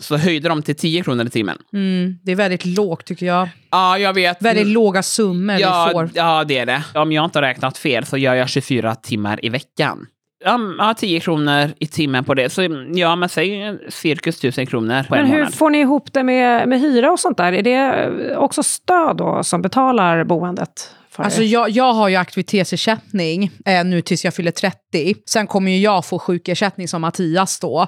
så 0.00 0.16
höjde 0.16 0.48
de 0.48 0.62
till 0.62 0.76
10 0.76 1.02
kronor 1.04 1.26
i 1.26 1.30
timmen. 1.30 1.58
Mm, 1.72 2.18
det 2.22 2.32
är 2.32 2.36
väldigt 2.36 2.64
lågt 2.64 3.06
tycker 3.06 3.26
jag. 3.26 3.48
Ja, 3.70 3.98
jag 3.98 4.12
vet. 4.14 4.42
Väldigt 4.42 4.66
låga 4.66 5.02
summor 5.02 5.54
vi 5.54 5.60
ja, 5.60 5.88
får. 5.92 6.10
ja, 6.14 6.44
det 6.44 6.58
är 6.58 6.66
det. 6.66 6.82
Om 6.94 7.12
jag 7.12 7.24
inte 7.24 7.38
har 7.38 7.42
räknat 7.42 7.78
fel 7.78 8.06
så 8.06 8.16
gör 8.16 8.34
jag 8.34 8.48
24 8.48 8.94
timmar 8.94 9.44
i 9.44 9.48
veckan. 9.48 10.06
Ja, 10.44 10.60
ja 10.78 10.94
10 10.94 11.20
kronor 11.20 11.68
i 11.78 11.86
timmen 11.86 12.24
på 12.24 12.34
det. 12.34 12.50
Så 12.50 12.62
ja, 12.94 13.16
men 13.16 13.28
säg 13.28 13.78
cirkus 13.88 14.38
1000 14.38 14.66
kronor 14.66 15.02
på 15.02 15.14
Men 15.14 15.24
en 15.24 15.30
hur 15.30 15.38
månad. 15.38 15.54
får 15.54 15.70
ni 15.70 15.80
ihop 15.80 16.12
det 16.12 16.22
med, 16.22 16.68
med 16.68 16.80
hyra 16.80 17.10
och 17.12 17.20
sånt 17.20 17.36
där? 17.36 17.52
Är 17.52 17.62
det 17.62 18.36
också 18.36 18.62
stöd 18.62 19.16
då 19.16 19.42
som 19.44 19.62
betalar 19.62 20.24
boendet? 20.24 20.94
För 21.12 21.22
Alltså 21.22 21.42
jag, 21.42 21.70
jag 21.70 21.92
har 21.92 22.08
ju 22.08 22.16
aktivitetsersättning 22.16 23.50
eh, 23.66 23.84
nu 23.84 24.02
tills 24.02 24.24
jag 24.24 24.34
fyller 24.34 24.50
30. 24.50 25.14
Sen 25.28 25.46
kommer 25.46 25.72
ju 25.72 25.78
jag 25.78 26.04
få 26.04 26.18
sjukersättning 26.18 26.88
som 26.88 27.00
Mattias 27.00 27.60
då. 27.60 27.86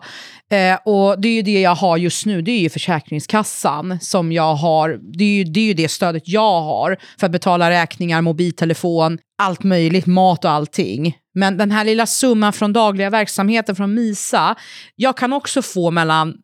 Eh, 0.51 0.79
och 0.85 1.21
det 1.21 1.29
är 1.29 1.33
ju 1.33 1.43
det 1.43 1.61
jag 1.61 1.75
har 1.75 1.97
just 1.97 2.27
nu, 2.27 2.43
det 2.43 2.51
är 2.51 2.61
ju 2.61 2.71
Försäkringskassan 2.71 3.99
som 4.01 4.33
jag 4.33 4.55
har. 4.55 4.99
Det 5.19 5.25
är, 5.25 5.37
ju, 5.37 5.45
det 5.45 5.61
är 5.61 5.65
ju 5.65 5.75
det 5.75 5.89
stödet 5.89 6.29
jag 6.29 6.61
har 6.61 6.97
för 7.19 7.27
att 7.27 7.33
betala 7.33 7.71
räkningar, 7.71 8.21
mobiltelefon, 8.21 9.19
allt 9.39 9.63
möjligt, 9.63 10.07
mat 10.07 10.45
och 10.45 10.51
allting. 10.51 11.17
Men 11.35 11.57
den 11.57 11.71
här 11.71 11.85
lilla 11.85 12.07
summan 12.07 12.53
från 12.53 12.73
dagliga 12.73 13.11
verksamheten 13.11 13.77
från 13.77 13.95
MISA, 13.95 14.55
jag 14.97 15.17
kan 15.17 15.33
också 15.33 15.63
få 15.63 15.91
mellan 15.91 16.35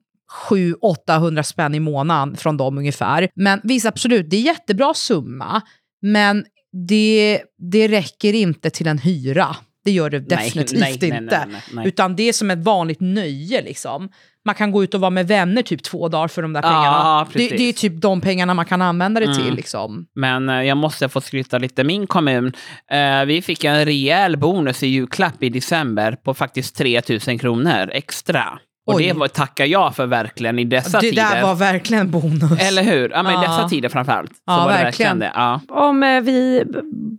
700-800 0.51 1.43
spänn 1.43 1.75
i 1.75 1.81
månaden 1.81 2.37
från 2.37 2.57
dem 2.57 2.79
ungefär. 2.79 3.29
Men 3.35 3.61
visst, 3.63 3.87
absolut, 3.87 4.31
det 4.31 4.37
är 4.37 4.41
jättebra 4.41 4.95
summa. 4.95 5.63
Men 6.03 6.45
det, 6.73 7.43
det 7.59 7.89
räcker 7.89 8.35
inte 8.35 8.71
till 8.71 8.87
en 8.87 8.99
hyra. 8.99 9.57
Det 9.85 9.93
gör 9.93 10.11
det 10.11 10.21
definitivt 10.21 10.81
nej, 10.81 10.99
nej, 11.01 11.19
inte. 11.19 11.49
nej. 11.73 11.89
Utan 11.89 12.17
det 12.17 12.29
är 12.29 12.33
som 12.33 12.51
ett 12.51 12.59
vanligt 12.59 13.01
nöje. 13.01 13.63
Liksom. 13.63 14.09
Man 14.45 14.55
kan 14.55 14.71
gå 14.71 14.85
ut 14.85 14.95
och 14.95 15.01
vara 15.01 15.11
med 15.11 15.29
vänner 15.29 15.63
typ 15.63 15.83
två 15.83 16.09
dagar 16.09 16.29
för 16.29 16.43
de 16.43 16.53
där 16.53 16.63
pengarna. 16.63 17.25
det, 17.25 17.33
precis. 17.33 17.59
det 17.59 17.69
är 17.69 17.73
typ 17.73 18.01
de 18.01 18.21
pengarna 18.21 18.55
man 18.55 18.65
kan 18.65 18.83
använda 18.83 19.21
det 19.21 19.35
till. 19.35 19.43
Mm. 19.43 19.57
Liksom. 19.57 20.07
Men 20.15 20.49
eh, 20.49 20.63
jag 20.63 20.77
måste 20.77 21.09
få 21.09 21.21
skryta 21.21 21.59
lite. 21.59 21.85
Min 21.85 22.07
kommun, 22.07 22.53
eh, 22.91 23.25
vi 23.25 23.43
fick 23.43 23.65
en 23.65 23.85
rejäl 23.85 24.37
bonus 24.37 24.83
i 24.83 24.87
julklapp 24.87 25.43
i 25.43 25.49
december 25.49 26.13
på 26.13 26.35
faktiskt 26.35 26.77
3 26.77 27.03
000 27.27 27.39
kronor 27.39 27.91
extra. 27.93 28.59
Och 28.89 28.95
Oj. 28.95 29.07
det 29.07 29.13
var, 29.13 29.29
tackar 29.29 29.65
jag 29.65 29.97
för 29.97 30.07
verkligen 30.07 30.59
i 30.59 30.65
dessa 30.65 31.01
Det 31.01 31.11
tider. 31.11 31.23
där 31.23 31.43
var 31.43 31.55
verkligen 31.55 32.11
bonus. 32.11 32.61
Eller 32.61 32.83
hur? 32.83 33.11
Ja, 33.11 33.23
men 33.23 33.33
i 33.33 33.35
Ja. 33.35 33.41
dessa 33.41 33.69
tider 33.69 33.89
framförallt. 33.89 34.31
Så 34.31 34.43
Ja, 34.47 34.57
var 34.57 34.63
det 34.63 34.69
verkligen. 34.85 35.19
verkligen 35.19 35.19
det. 35.19 35.33
Ja. 35.35 35.61
Om 35.87 36.03
eh, 36.03 36.21
vi 36.21 36.65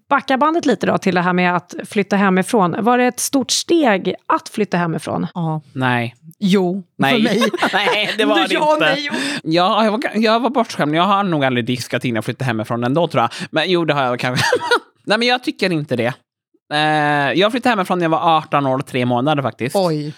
backar 0.10 0.38
bandet 0.38 0.66
lite 0.66 0.86
då 0.86 0.98
till 0.98 1.16
det 1.16 1.22
här 1.22 1.34
med 1.34 1.56
att 1.56 1.76
flytta 1.90 2.16
hemifrån. 2.16 2.76
Var 2.80 2.98
det 2.98 3.06
ett 3.06 3.20
stort 3.20 3.52
steg 3.52 4.14
att 4.28 4.50
flytta 4.50 4.78
hemifrån? 4.78 5.28
Ja. 5.34 5.62
Nej. 5.74 6.16
Jo, 6.40 6.84
Nej. 6.98 7.14
för 7.14 7.20
mig. 7.24 7.42
nej, 7.74 8.14
det 8.18 8.26
var 8.26 8.36
det 8.48 8.54
ja, 8.54 8.74
inte. 8.74 8.86
Nej. 8.86 9.10
Ja, 9.44 9.84
jag 9.84 9.92
var, 9.92 10.02
jag 10.16 10.40
var 10.40 10.50
bortskämd. 10.50 10.96
Jag 10.96 11.04
har 11.04 11.24
nog 11.24 11.46
aldrig 11.46 11.66
diskat 11.66 12.06
innan 12.06 12.16
jag 12.16 12.26
flyttade 12.26 12.46
hemifrån 12.46 12.84
ändå 12.84 13.08
tror 13.08 13.22
jag. 13.22 13.30
Men 13.52 13.72
jo, 13.72 13.86
det 13.86 13.94
har 13.94 14.04
jag 14.04 14.20
kanske. 14.20 14.46
Nej, 15.06 15.18
men 15.18 15.28
jag 15.28 15.44
tycker 15.44 15.72
inte 15.72 15.96
det. 15.96 16.14
Eh, 16.74 17.40
jag 17.40 17.52
flyttade 17.52 17.70
hemifrån 17.74 18.00
när 18.00 18.06
jag 18.06 18.10
var 18.10 18.38
18 18.38 18.66
år 18.66 18.78
och 18.78 18.86
tre 18.86 19.06
månader 19.06 19.44
faktiskt. 19.44 19.76
Oj. 19.76 20.14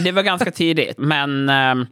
Det 0.00 0.12
var 0.12 0.22
ganska 0.22 0.50
tidigt, 0.50 0.98
men 0.98 1.48
ehm, 1.48 1.86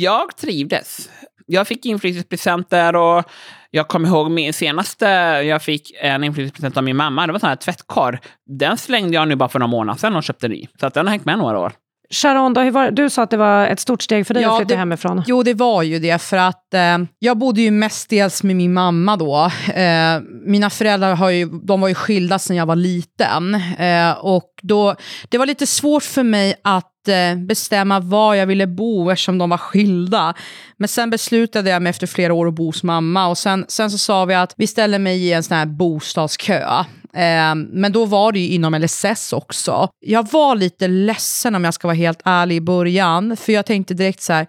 jag 0.00 0.36
trivdes. 0.36 1.08
Jag 1.46 1.66
fick 1.68 1.86
inflytelsepresenter 1.86 2.96
och 2.96 3.24
jag 3.70 3.88
kommer 3.88 4.08
ihåg 4.08 4.30
min 4.30 4.52
senaste, 4.52 5.04
jag 5.44 5.62
fick 5.62 5.92
en 6.00 6.24
inflytelsepresent 6.24 6.76
av 6.76 6.84
min 6.84 6.96
mamma. 6.96 7.26
Det 7.26 7.32
var 7.32 7.36
en 7.36 7.40
sån 7.40 7.48
här 7.48 7.56
tvättkorg. 7.56 8.18
Den 8.58 8.76
slängde 8.78 9.14
jag 9.14 9.28
nu 9.28 9.36
bara 9.36 9.48
för 9.48 9.58
några 9.58 9.70
månader 9.70 9.98
sedan 9.98 10.16
och 10.16 10.22
köpte 10.24 10.48
ny. 10.48 10.66
Så 10.80 10.86
att 10.86 10.94
den 10.94 11.06
har 11.06 11.10
hängt 11.10 11.24
med 11.24 11.38
några 11.38 11.58
år. 11.58 11.72
Sharon, 12.10 12.54
då, 12.54 12.70
var, 12.70 12.90
du 12.90 13.10
sa 13.10 13.22
att 13.22 13.30
det 13.30 13.36
var 13.36 13.66
ett 13.66 13.80
stort 13.80 14.02
steg 14.02 14.26
för 14.26 14.34
dig 14.34 14.42
Ja, 14.42 14.52
att 14.52 14.58
flytta 14.58 14.74
det- 14.74 14.78
hemifrån. 14.78 15.22
Jo, 15.26 15.42
det 15.42 15.54
var 15.54 15.82
ju 15.82 15.98
det. 15.98 16.22
För 16.22 16.36
att 16.36 16.74
eh, 16.74 16.98
jag 17.18 17.38
bodde 17.38 17.60
ju 17.62 17.70
mestadels 17.70 18.42
med 18.42 18.56
min 18.56 18.72
mamma 18.72 19.16
då. 19.16 19.50
Eh, 19.74 20.20
mina 20.46 20.70
föräldrar 20.70 21.14
har 21.14 21.30
ju, 21.30 21.46
de 21.46 21.80
var 21.80 21.88
ju 21.88 21.94
skilda 21.94 22.38
sedan 22.38 22.56
jag 22.56 22.66
var 22.66 22.76
liten. 22.76 23.54
Eh, 23.78 24.10
och 24.12 24.52
då, 24.62 24.94
det 25.28 25.38
var 25.38 25.46
lite 25.46 25.66
svårt 25.66 26.02
för 26.02 26.22
mig 26.22 26.54
att 26.64 26.92
Eh, 27.08 27.36
bestämma 27.36 28.00
var 28.00 28.34
jag 28.34 28.46
ville 28.46 28.66
bo 28.66 29.10
eftersom 29.10 29.38
de 29.38 29.50
var 29.50 29.58
skilda. 29.58 30.34
Men 30.76 30.88
sen 30.88 31.10
beslutade 31.10 31.70
jag 31.70 31.82
mig 31.82 31.90
efter 31.90 32.06
flera 32.06 32.34
år 32.34 32.48
att 32.48 32.54
bo 32.54 32.66
hos 32.66 32.82
mamma. 32.82 33.28
Och 33.28 33.38
sen, 33.38 33.64
sen 33.68 33.90
så 33.90 33.98
sa 33.98 34.24
vi 34.24 34.34
att 34.34 34.54
vi 34.56 34.66
ställer 34.66 34.98
mig 34.98 35.26
i 35.26 35.32
en 35.32 35.42
sån 35.42 35.56
här 35.56 35.66
bostadskö. 35.66 36.84
Eh, 37.12 37.54
men 37.54 37.92
då 37.92 38.04
var 38.04 38.32
det 38.32 38.38
ju 38.38 38.48
inom 38.48 38.74
LSS 38.74 39.32
också. 39.32 39.88
Jag 40.00 40.32
var 40.32 40.56
lite 40.56 40.88
ledsen 40.88 41.54
om 41.54 41.64
jag 41.64 41.74
ska 41.74 41.88
vara 41.88 41.96
helt 41.96 42.20
ärlig 42.24 42.56
i 42.56 42.60
början. 42.60 43.36
För 43.36 43.52
jag 43.52 43.66
tänkte 43.66 43.94
direkt 43.94 44.22
så 44.22 44.32
här, 44.32 44.46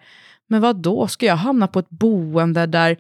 men 0.49 0.61
vad 0.61 0.81
då 0.81 1.07
ska 1.07 1.25
jag 1.25 1.35
hamna 1.35 1.67
på 1.67 1.79
ett 1.79 1.89
boende 1.89 2.65
där 2.65 2.97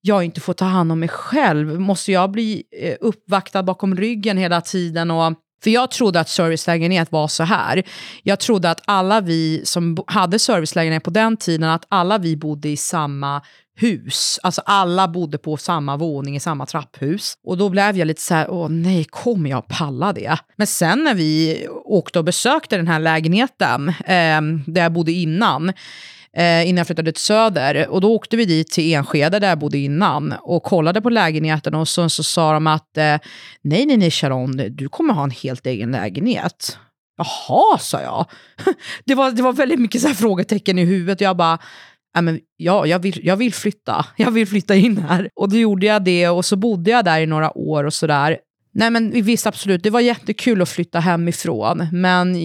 jag 0.00 0.24
inte 0.24 0.40
får 0.40 0.52
ta 0.52 0.64
hand 0.64 0.92
om 0.92 1.00
mig 1.00 1.08
själv? 1.08 1.80
Måste 1.80 2.12
jag 2.12 2.30
bli 2.30 2.62
eh, 2.82 2.96
uppvaktad 3.00 3.62
bakom 3.62 3.96
ryggen 3.96 4.38
hela 4.38 4.60
tiden? 4.60 5.10
Och 5.10 5.32
för 5.62 5.70
jag 5.70 5.90
trodde 5.90 6.20
att 6.20 6.28
servicelägenhet 6.28 7.12
var 7.12 7.28
så 7.28 7.42
här. 7.42 7.82
Jag 8.22 8.40
trodde 8.40 8.70
att 8.70 8.82
alla 8.84 9.20
vi 9.20 9.62
som 9.64 9.96
hade 10.06 10.38
servicelägenhet 10.38 11.04
på 11.04 11.10
den 11.10 11.36
tiden, 11.36 11.70
att 11.70 11.86
alla 11.88 12.18
vi 12.18 12.36
bodde 12.36 12.68
i 12.68 12.76
samma 12.76 13.42
hus. 13.76 14.38
Alltså 14.42 14.62
alla 14.64 15.08
bodde 15.08 15.38
på 15.38 15.56
samma 15.56 15.96
våning 15.96 16.36
i 16.36 16.40
samma 16.40 16.66
trapphus. 16.66 17.34
Och 17.44 17.58
då 17.58 17.68
blev 17.68 17.96
jag 17.96 18.06
lite 18.06 18.20
så 18.20 18.34
här, 18.34 18.50
åh 18.50 18.68
nej, 18.68 19.04
kommer 19.04 19.50
jag 19.50 19.68
palla 19.68 20.12
det? 20.12 20.38
Men 20.56 20.66
sen 20.66 21.04
när 21.04 21.14
vi 21.14 21.66
åkte 21.84 22.18
och 22.18 22.24
besökte 22.24 22.76
den 22.76 22.88
här 22.88 22.98
lägenheten, 22.98 23.88
eh, 23.88 24.40
där 24.66 24.82
jag 24.82 24.92
bodde 24.92 25.12
innan, 25.12 25.72
eh, 26.36 26.68
innan 26.68 26.76
jag 26.76 26.86
flyttade 26.86 27.12
till 27.12 27.22
Söder. 27.22 27.88
Och 27.88 28.00
då 28.00 28.14
åkte 28.14 28.36
vi 28.36 28.44
dit 28.44 28.70
till 28.70 28.94
Enskede 28.94 29.38
där 29.38 29.48
jag 29.48 29.58
bodde 29.58 29.78
innan 29.78 30.34
och 30.42 30.62
kollade 30.62 31.00
på 31.00 31.10
lägenheten 31.10 31.74
och 31.74 31.88
så, 31.88 32.08
så 32.08 32.22
sa 32.22 32.52
de 32.52 32.66
att 32.66 32.96
eh, 32.96 33.18
nej, 33.62 33.86
nej, 33.86 33.96
nej 33.96 34.10
Sharon, 34.10 34.62
du 34.70 34.88
kommer 34.88 35.14
ha 35.14 35.24
en 35.24 35.30
helt 35.30 35.66
egen 35.66 35.90
lägenhet. 35.90 36.78
Jaha, 37.16 37.78
sa 37.78 38.00
jag. 38.00 38.26
det, 39.04 39.14
var, 39.14 39.30
det 39.30 39.42
var 39.42 39.52
väldigt 39.52 39.80
mycket 39.80 40.00
så 40.00 40.08
här 40.08 40.14
frågetecken 40.14 40.78
i 40.78 40.84
huvudet. 40.84 41.20
Jag 41.20 41.36
bara, 41.36 41.58
ja, 42.14 42.20
men, 42.20 42.40
ja 42.56 42.86
jag, 42.86 42.98
vill, 42.98 43.20
jag 43.26 43.36
vill 43.36 43.54
flytta. 43.54 44.06
Jag 44.16 44.30
vill 44.30 44.46
flytta 44.46 44.74
in 44.74 44.98
här. 44.98 45.28
Och 45.36 45.48
då 45.48 45.56
gjorde 45.56 45.86
jag 45.86 46.04
det 46.04 46.28
och 46.28 46.44
så 46.44 46.56
bodde 46.56 46.90
jag 46.90 47.04
där 47.04 47.20
i 47.20 47.26
några 47.26 47.58
år 47.58 47.84
och 47.84 47.94
sådär. 47.94 48.38
Nej 48.72 48.90
men 48.90 49.22
visst 49.22 49.46
absolut, 49.46 49.82
det 49.82 49.90
var 49.90 50.00
jättekul 50.00 50.62
att 50.62 50.68
flytta 50.68 51.00
hemifrån. 51.00 51.86
Men 51.92 52.36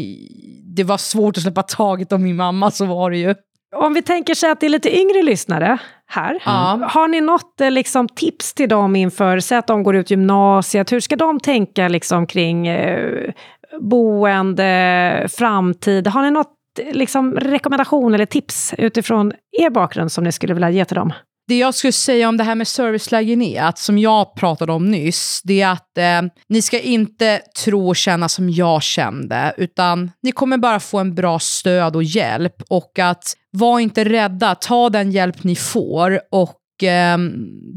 det 0.76 0.84
var 0.84 0.98
svårt 0.98 1.38
att 1.38 1.44
släppa 1.44 1.64
taget 1.64 2.12
om 2.12 2.24
min 2.24 2.36
mamma, 2.36 2.72
så 2.72 2.86
var 2.86 3.12
det 3.12 3.18
ju. 3.18 3.36
Om 3.76 3.94
vi 3.94 4.02
tänker 4.02 4.36
sig 4.36 4.52
att 4.52 4.60
det 4.60 4.66
är 4.66 4.70
lite 4.70 5.00
yngre 5.00 5.22
lyssnare 5.22 5.78
här. 6.08 6.42
Ja. 6.46 6.90
Har 6.92 7.08
ni 7.08 7.22
något 7.22 7.62
eh, 7.62 7.72
liksom, 7.72 8.08
tips 8.08 8.54
till 8.54 8.70
dem 8.70 8.96
inför, 8.96 9.40
säg 9.40 9.58
att 9.58 9.68
de 9.68 9.84
går 9.84 9.96
ut 9.96 10.12
gymnasiet, 10.12 10.92
hur 10.92 11.00
ska 11.00 11.16
de 11.16 11.40
tänka 11.40 11.88
liksom, 11.88 12.28
kring 12.28 12.68
eh, 12.68 13.32
boende, 13.80 15.28
framtid? 15.32 16.08
Har 16.08 16.22
ni 16.22 16.32
något 16.32 16.54
liksom, 16.92 17.36
rekommendation 17.36 18.14
eller 18.14 18.26
tips 18.26 18.74
utifrån 18.78 19.34
er 19.62 19.70
bakgrund 19.70 20.12
som 20.12 20.24
ni 20.24 20.32
skulle 20.32 20.54
vilja 20.54 20.70
ge 20.70 20.86
till 20.86 20.96
dem? 20.96 21.14
Det 21.48 21.58
jag 21.58 21.76
skulle 21.76 21.94
säga 21.94 22.30
om 22.30 22.38
det 22.38 22.44
här 22.44 22.56
med 22.56 22.68
servicelägenhet, 22.68 23.78
som 23.78 23.98
jag 23.98 24.36
pratade 24.36 24.72
om 24.72 24.92
nyss, 24.92 25.42
det 25.44 25.62
är 25.62 25.72
att 25.72 25.98
eh, 25.98 26.32
ni 26.50 26.62
ska 26.62 26.80
inte 26.80 27.42
tro 27.64 27.88
och 27.88 27.96
känna 27.96 28.30
som 28.30 28.50
jag 28.50 28.84
kände, 28.84 29.54
utan 29.58 30.12
ni 30.24 30.32
kommer 30.32 30.58
bara 30.58 30.80
få 30.80 31.00
en 31.00 31.16
bra 31.16 31.40
stöd 31.40 31.96
och 31.96 32.04
hjälp. 32.04 32.56
Och 32.70 33.00
att 33.00 33.34
var 33.52 33.80
inte 33.80 34.04
rädda, 34.04 34.56
ta 34.56 34.90
den 34.90 35.12
hjälp 35.12 35.44
ni 35.44 35.56
får 35.56 36.20
och 36.32 36.84
eh, 36.84 37.18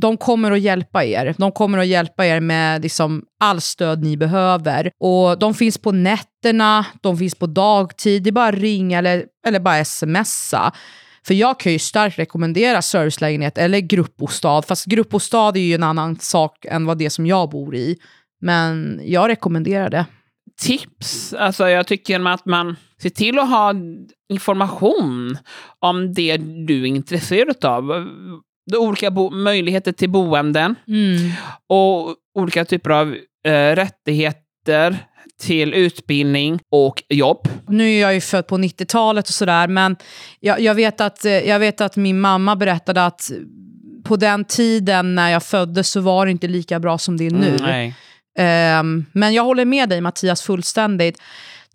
de 0.01 0.17
kommer 0.17 0.53
att 0.53 0.61
hjälpa 0.61 1.05
er. 1.05 1.35
De 1.39 1.53
kommer 1.53 1.79
att 1.79 1.87
hjälpa 1.87 2.27
er 2.27 2.41
med 2.41 2.83
liksom, 2.83 3.23
all 3.41 3.61
stöd 3.61 4.03
ni 4.03 4.17
behöver. 4.17 4.91
Och 5.01 5.39
de 5.39 5.55
finns 5.55 5.79
på 5.79 5.93
nätterna, 5.93 6.87
de 7.01 7.19
finns 7.19 7.35
på 7.35 7.47
dagtid, 7.47 8.23
det 8.23 8.31
är 8.31 8.33
bara 8.33 8.53
ringa 8.53 8.99
eller, 8.99 9.25
eller 9.47 9.61
bara 9.61 9.85
smsa. 9.85 10.73
För 11.29 11.35
jag 11.35 11.61
kan 11.61 11.73
ju 11.73 11.79
starkt 11.79 12.19
rekommendera 12.19 12.83
servicelägenhet 12.83 13.59
eller 13.59 13.79
gruppbostad, 13.81 14.63
fast 14.63 14.87
gruppbostad 14.87 15.57
är 15.57 15.61
ju 15.61 15.75
en 15.75 15.83
annan 15.83 16.17
sak 16.19 16.65
än 16.65 16.87
vad 16.87 16.99
det 16.99 17.11
som 17.11 17.27
jag 17.27 17.51
bor 17.51 17.75
i. 17.75 17.97
Men 18.41 19.01
jag 19.05 19.29
rekommenderar 19.29 19.91
det. 19.91 20.07
Tips? 20.61 21.35
Alltså 21.35 21.69
jag 21.69 21.87
tycker 21.87 22.27
att 22.29 22.47
man 22.47 22.77
ser 23.03 23.11
till 23.11 23.39
att 23.39 23.49
ha 23.49 23.75
information 24.33 25.39
om 25.79 26.15
det 26.15 26.37
du 26.67 26.83
är 26.83 26.87
intresserad 26.87 27.65
av. 27.65 28.07
Olika 28.77 29.11
möjligheter 29.33 29.93
till 29.93 30.11
boenden 30.11 30.75
Mm. 30.89 31.31
och 31.69 32.15
olika 32.39 32.65
typer 32.65 32.91
av 32.91 33.17
eh, 33.47 33.77
rättigheter 33.77 34.48
till 35.41 35.75
utbildning 35.75 36.61
och 36.71 37.03
jobb. 37.09 37.49
Nu 37.69 37.91
är 37.91 38.01
jag 38.01 38.15
ju 38.15 38.21
född 38.21 38.47
på 38.47 38.59
90-talet 38.59 39.29
och 39.29 39.35
sådär, 39.35 39.69
men 39.69 39.97
jag, 40.41 40.61
jag, 40.61 40.75
vet 40.75 41.01
att, 41.01 41.25
eh, 41.25 41.33
jag 41.33 41.59
vet 41.59 41.81
att 41.81 41.97
min 41.97 42.21
mamma 42.21 42.57
berättade 42.57 43.07
att 43.07 43.31
på 44.05 44.17
den 44.17 44.45
tiden 44.45 45.15
när 45.15 45.31
jag 45.31 45.43
föddes 45.43 45.91
så 45.91 46.01
var 46.01 46.27
det 46.27 46.33
inte 46.33 46.49
lika 46.49 46.81
bra 46.81 46.99
som 46.99 47.17
det 47.17 47.27
är 47.27 47.31
nu. 47.31 47.57
Mm. 47.57 47.93
Ehm, 48.39 49.07
men 49.13 49.35
jag 49.35 49.45
håller 49.45 49.65
med 49.65 49.89
dig 49.89 50.01
Mattias 50.01 50.43
fullständigt. 50.43 51.19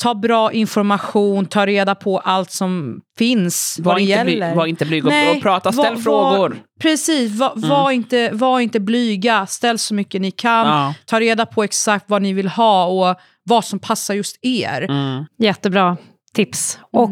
Ta 0.01 0.15
bra 0.15 0.51
information, 0.51 1.45
ta 1.45 1.65
reda 1.65 1.95
på 1.95 2.19
allt 2.19 2.51
som 2.51 3.01
finns, 3.17 3.79
Var 3.81 3.91
vad 3.91 4.01
det 4.01 4.01
inte, 4.03 4.23
bly, 4.23 4.33
gäller. 4.33 4.55
var 4.55 4.65
inte 4.65 4.85
blyg 4.85 5.05
och, 5.05 5.11
Nej, 5.11 5.35
och 5.37 5.41
prata, 5.43 5.71
ställ 5.71 5.95
var- 5.95 6.01
frågor. 6.01 6.45
Mm. 6.45 6.57
Var, 6.57 6.81
precis, 6.81 7.39
var, 7.39 7.51
var, 7.55 7.91
inte, 7.91 8.29
var 8.33 8.59
inte 8.59 8.79
blyga, 8.79 9.45
ställ 9.45 9.77
så 9.79 9.93
mycket 9.93 10.21
ni 10.21 10.31
kan. 10.31 10.67
Ja. 10.67 10.93
Ta 11.05 11.19
reda 11.19 11.45
på 11.45 11.63
exakt 11.63 12.05
vad 12.07 12.21
ni 12.21 12.33
vill 12.33 12.47
ha 12.47 12.85
och 12.85 13.15
vad 13.43 13.65
som 13.65 13.79
passar 13.79 14.13
just 14.13 14.37
er. 14.41 14.81
Mm. 14.89 15.25
Jättebra 15.37 15.97
tips. 16.33 16.79
Och 16.91 17.11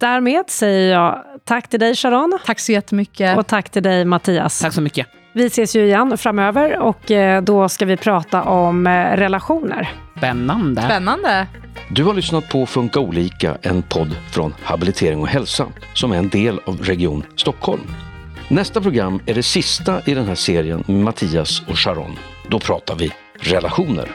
därmed 0.00 0.44
säger 0.50 0.92
jag 0.92 1.24
tack 1.44 1.68
till 1.68 1.80
dig 1.80 1.94
Sharon 1.96 2.38
Tack 2.46 2.60
så 2.60 2.72
jättemycket. 2.72 3.38
och 3.38 3.46
tack 3.46 3.70
till 3.70 3.82
dig 3.82 4.04
Mattias. 4.04 4.60
Tack 4.60 4.72
så 4.72 4.80
mycket. 4.80 5.06
Vi 5.32 5.46
ses 5.46 5.76
ju 5.76 5.84
igen 5.86 6.18
framöver 6.18 6.78
och 6.78 7.10
eh, 7.10 7.42
då 7.42 7.68
ska 7.68 7.84
vi 7.86 7.96
prata 7.96 8.42
om 8.42 8.86
eh, 8.86 8.90
relationer. 9.16 9.88
Spännande. 10.18 10.82
Spännande. 10.82 11.46
Du 11.90 12.04
har 12.04 12.14
lyssnat 12.14 12.48
på 12.48 12.66
Funka 12.66 13.00
olika, 13.00 13.56
en 13.62 13.82
podd 13.82 14.16
från 14.30 14.54
Habilitering 14.62 15.20
och 15.20 15.28
hälsa 15.28 15.66
som 15.94 16.12
är 16.12 16.16
en 16.16 16.28
del 16.28 16.60
av 16.66 16.82
Region 16.82 17.24
Stockholm. 17.36 17.82
Nästa 18.48 18.80
program 18.80 19.20
är 19.26 19.34
det 19.34 19.42
sista 19.42 20.02
i 20.06 20.14
den 20.14 20.26
här 20.26 20.34
serien 20.34 20.84
med 20.86 20.96
Mattias 20.96 21.62
och 21.68 21.78
Sharon. 21.78 22.16
Då 22.48 22.58
pratar 22.58 22.96
vi 22.96 23.12
relationer. 23.40 24.08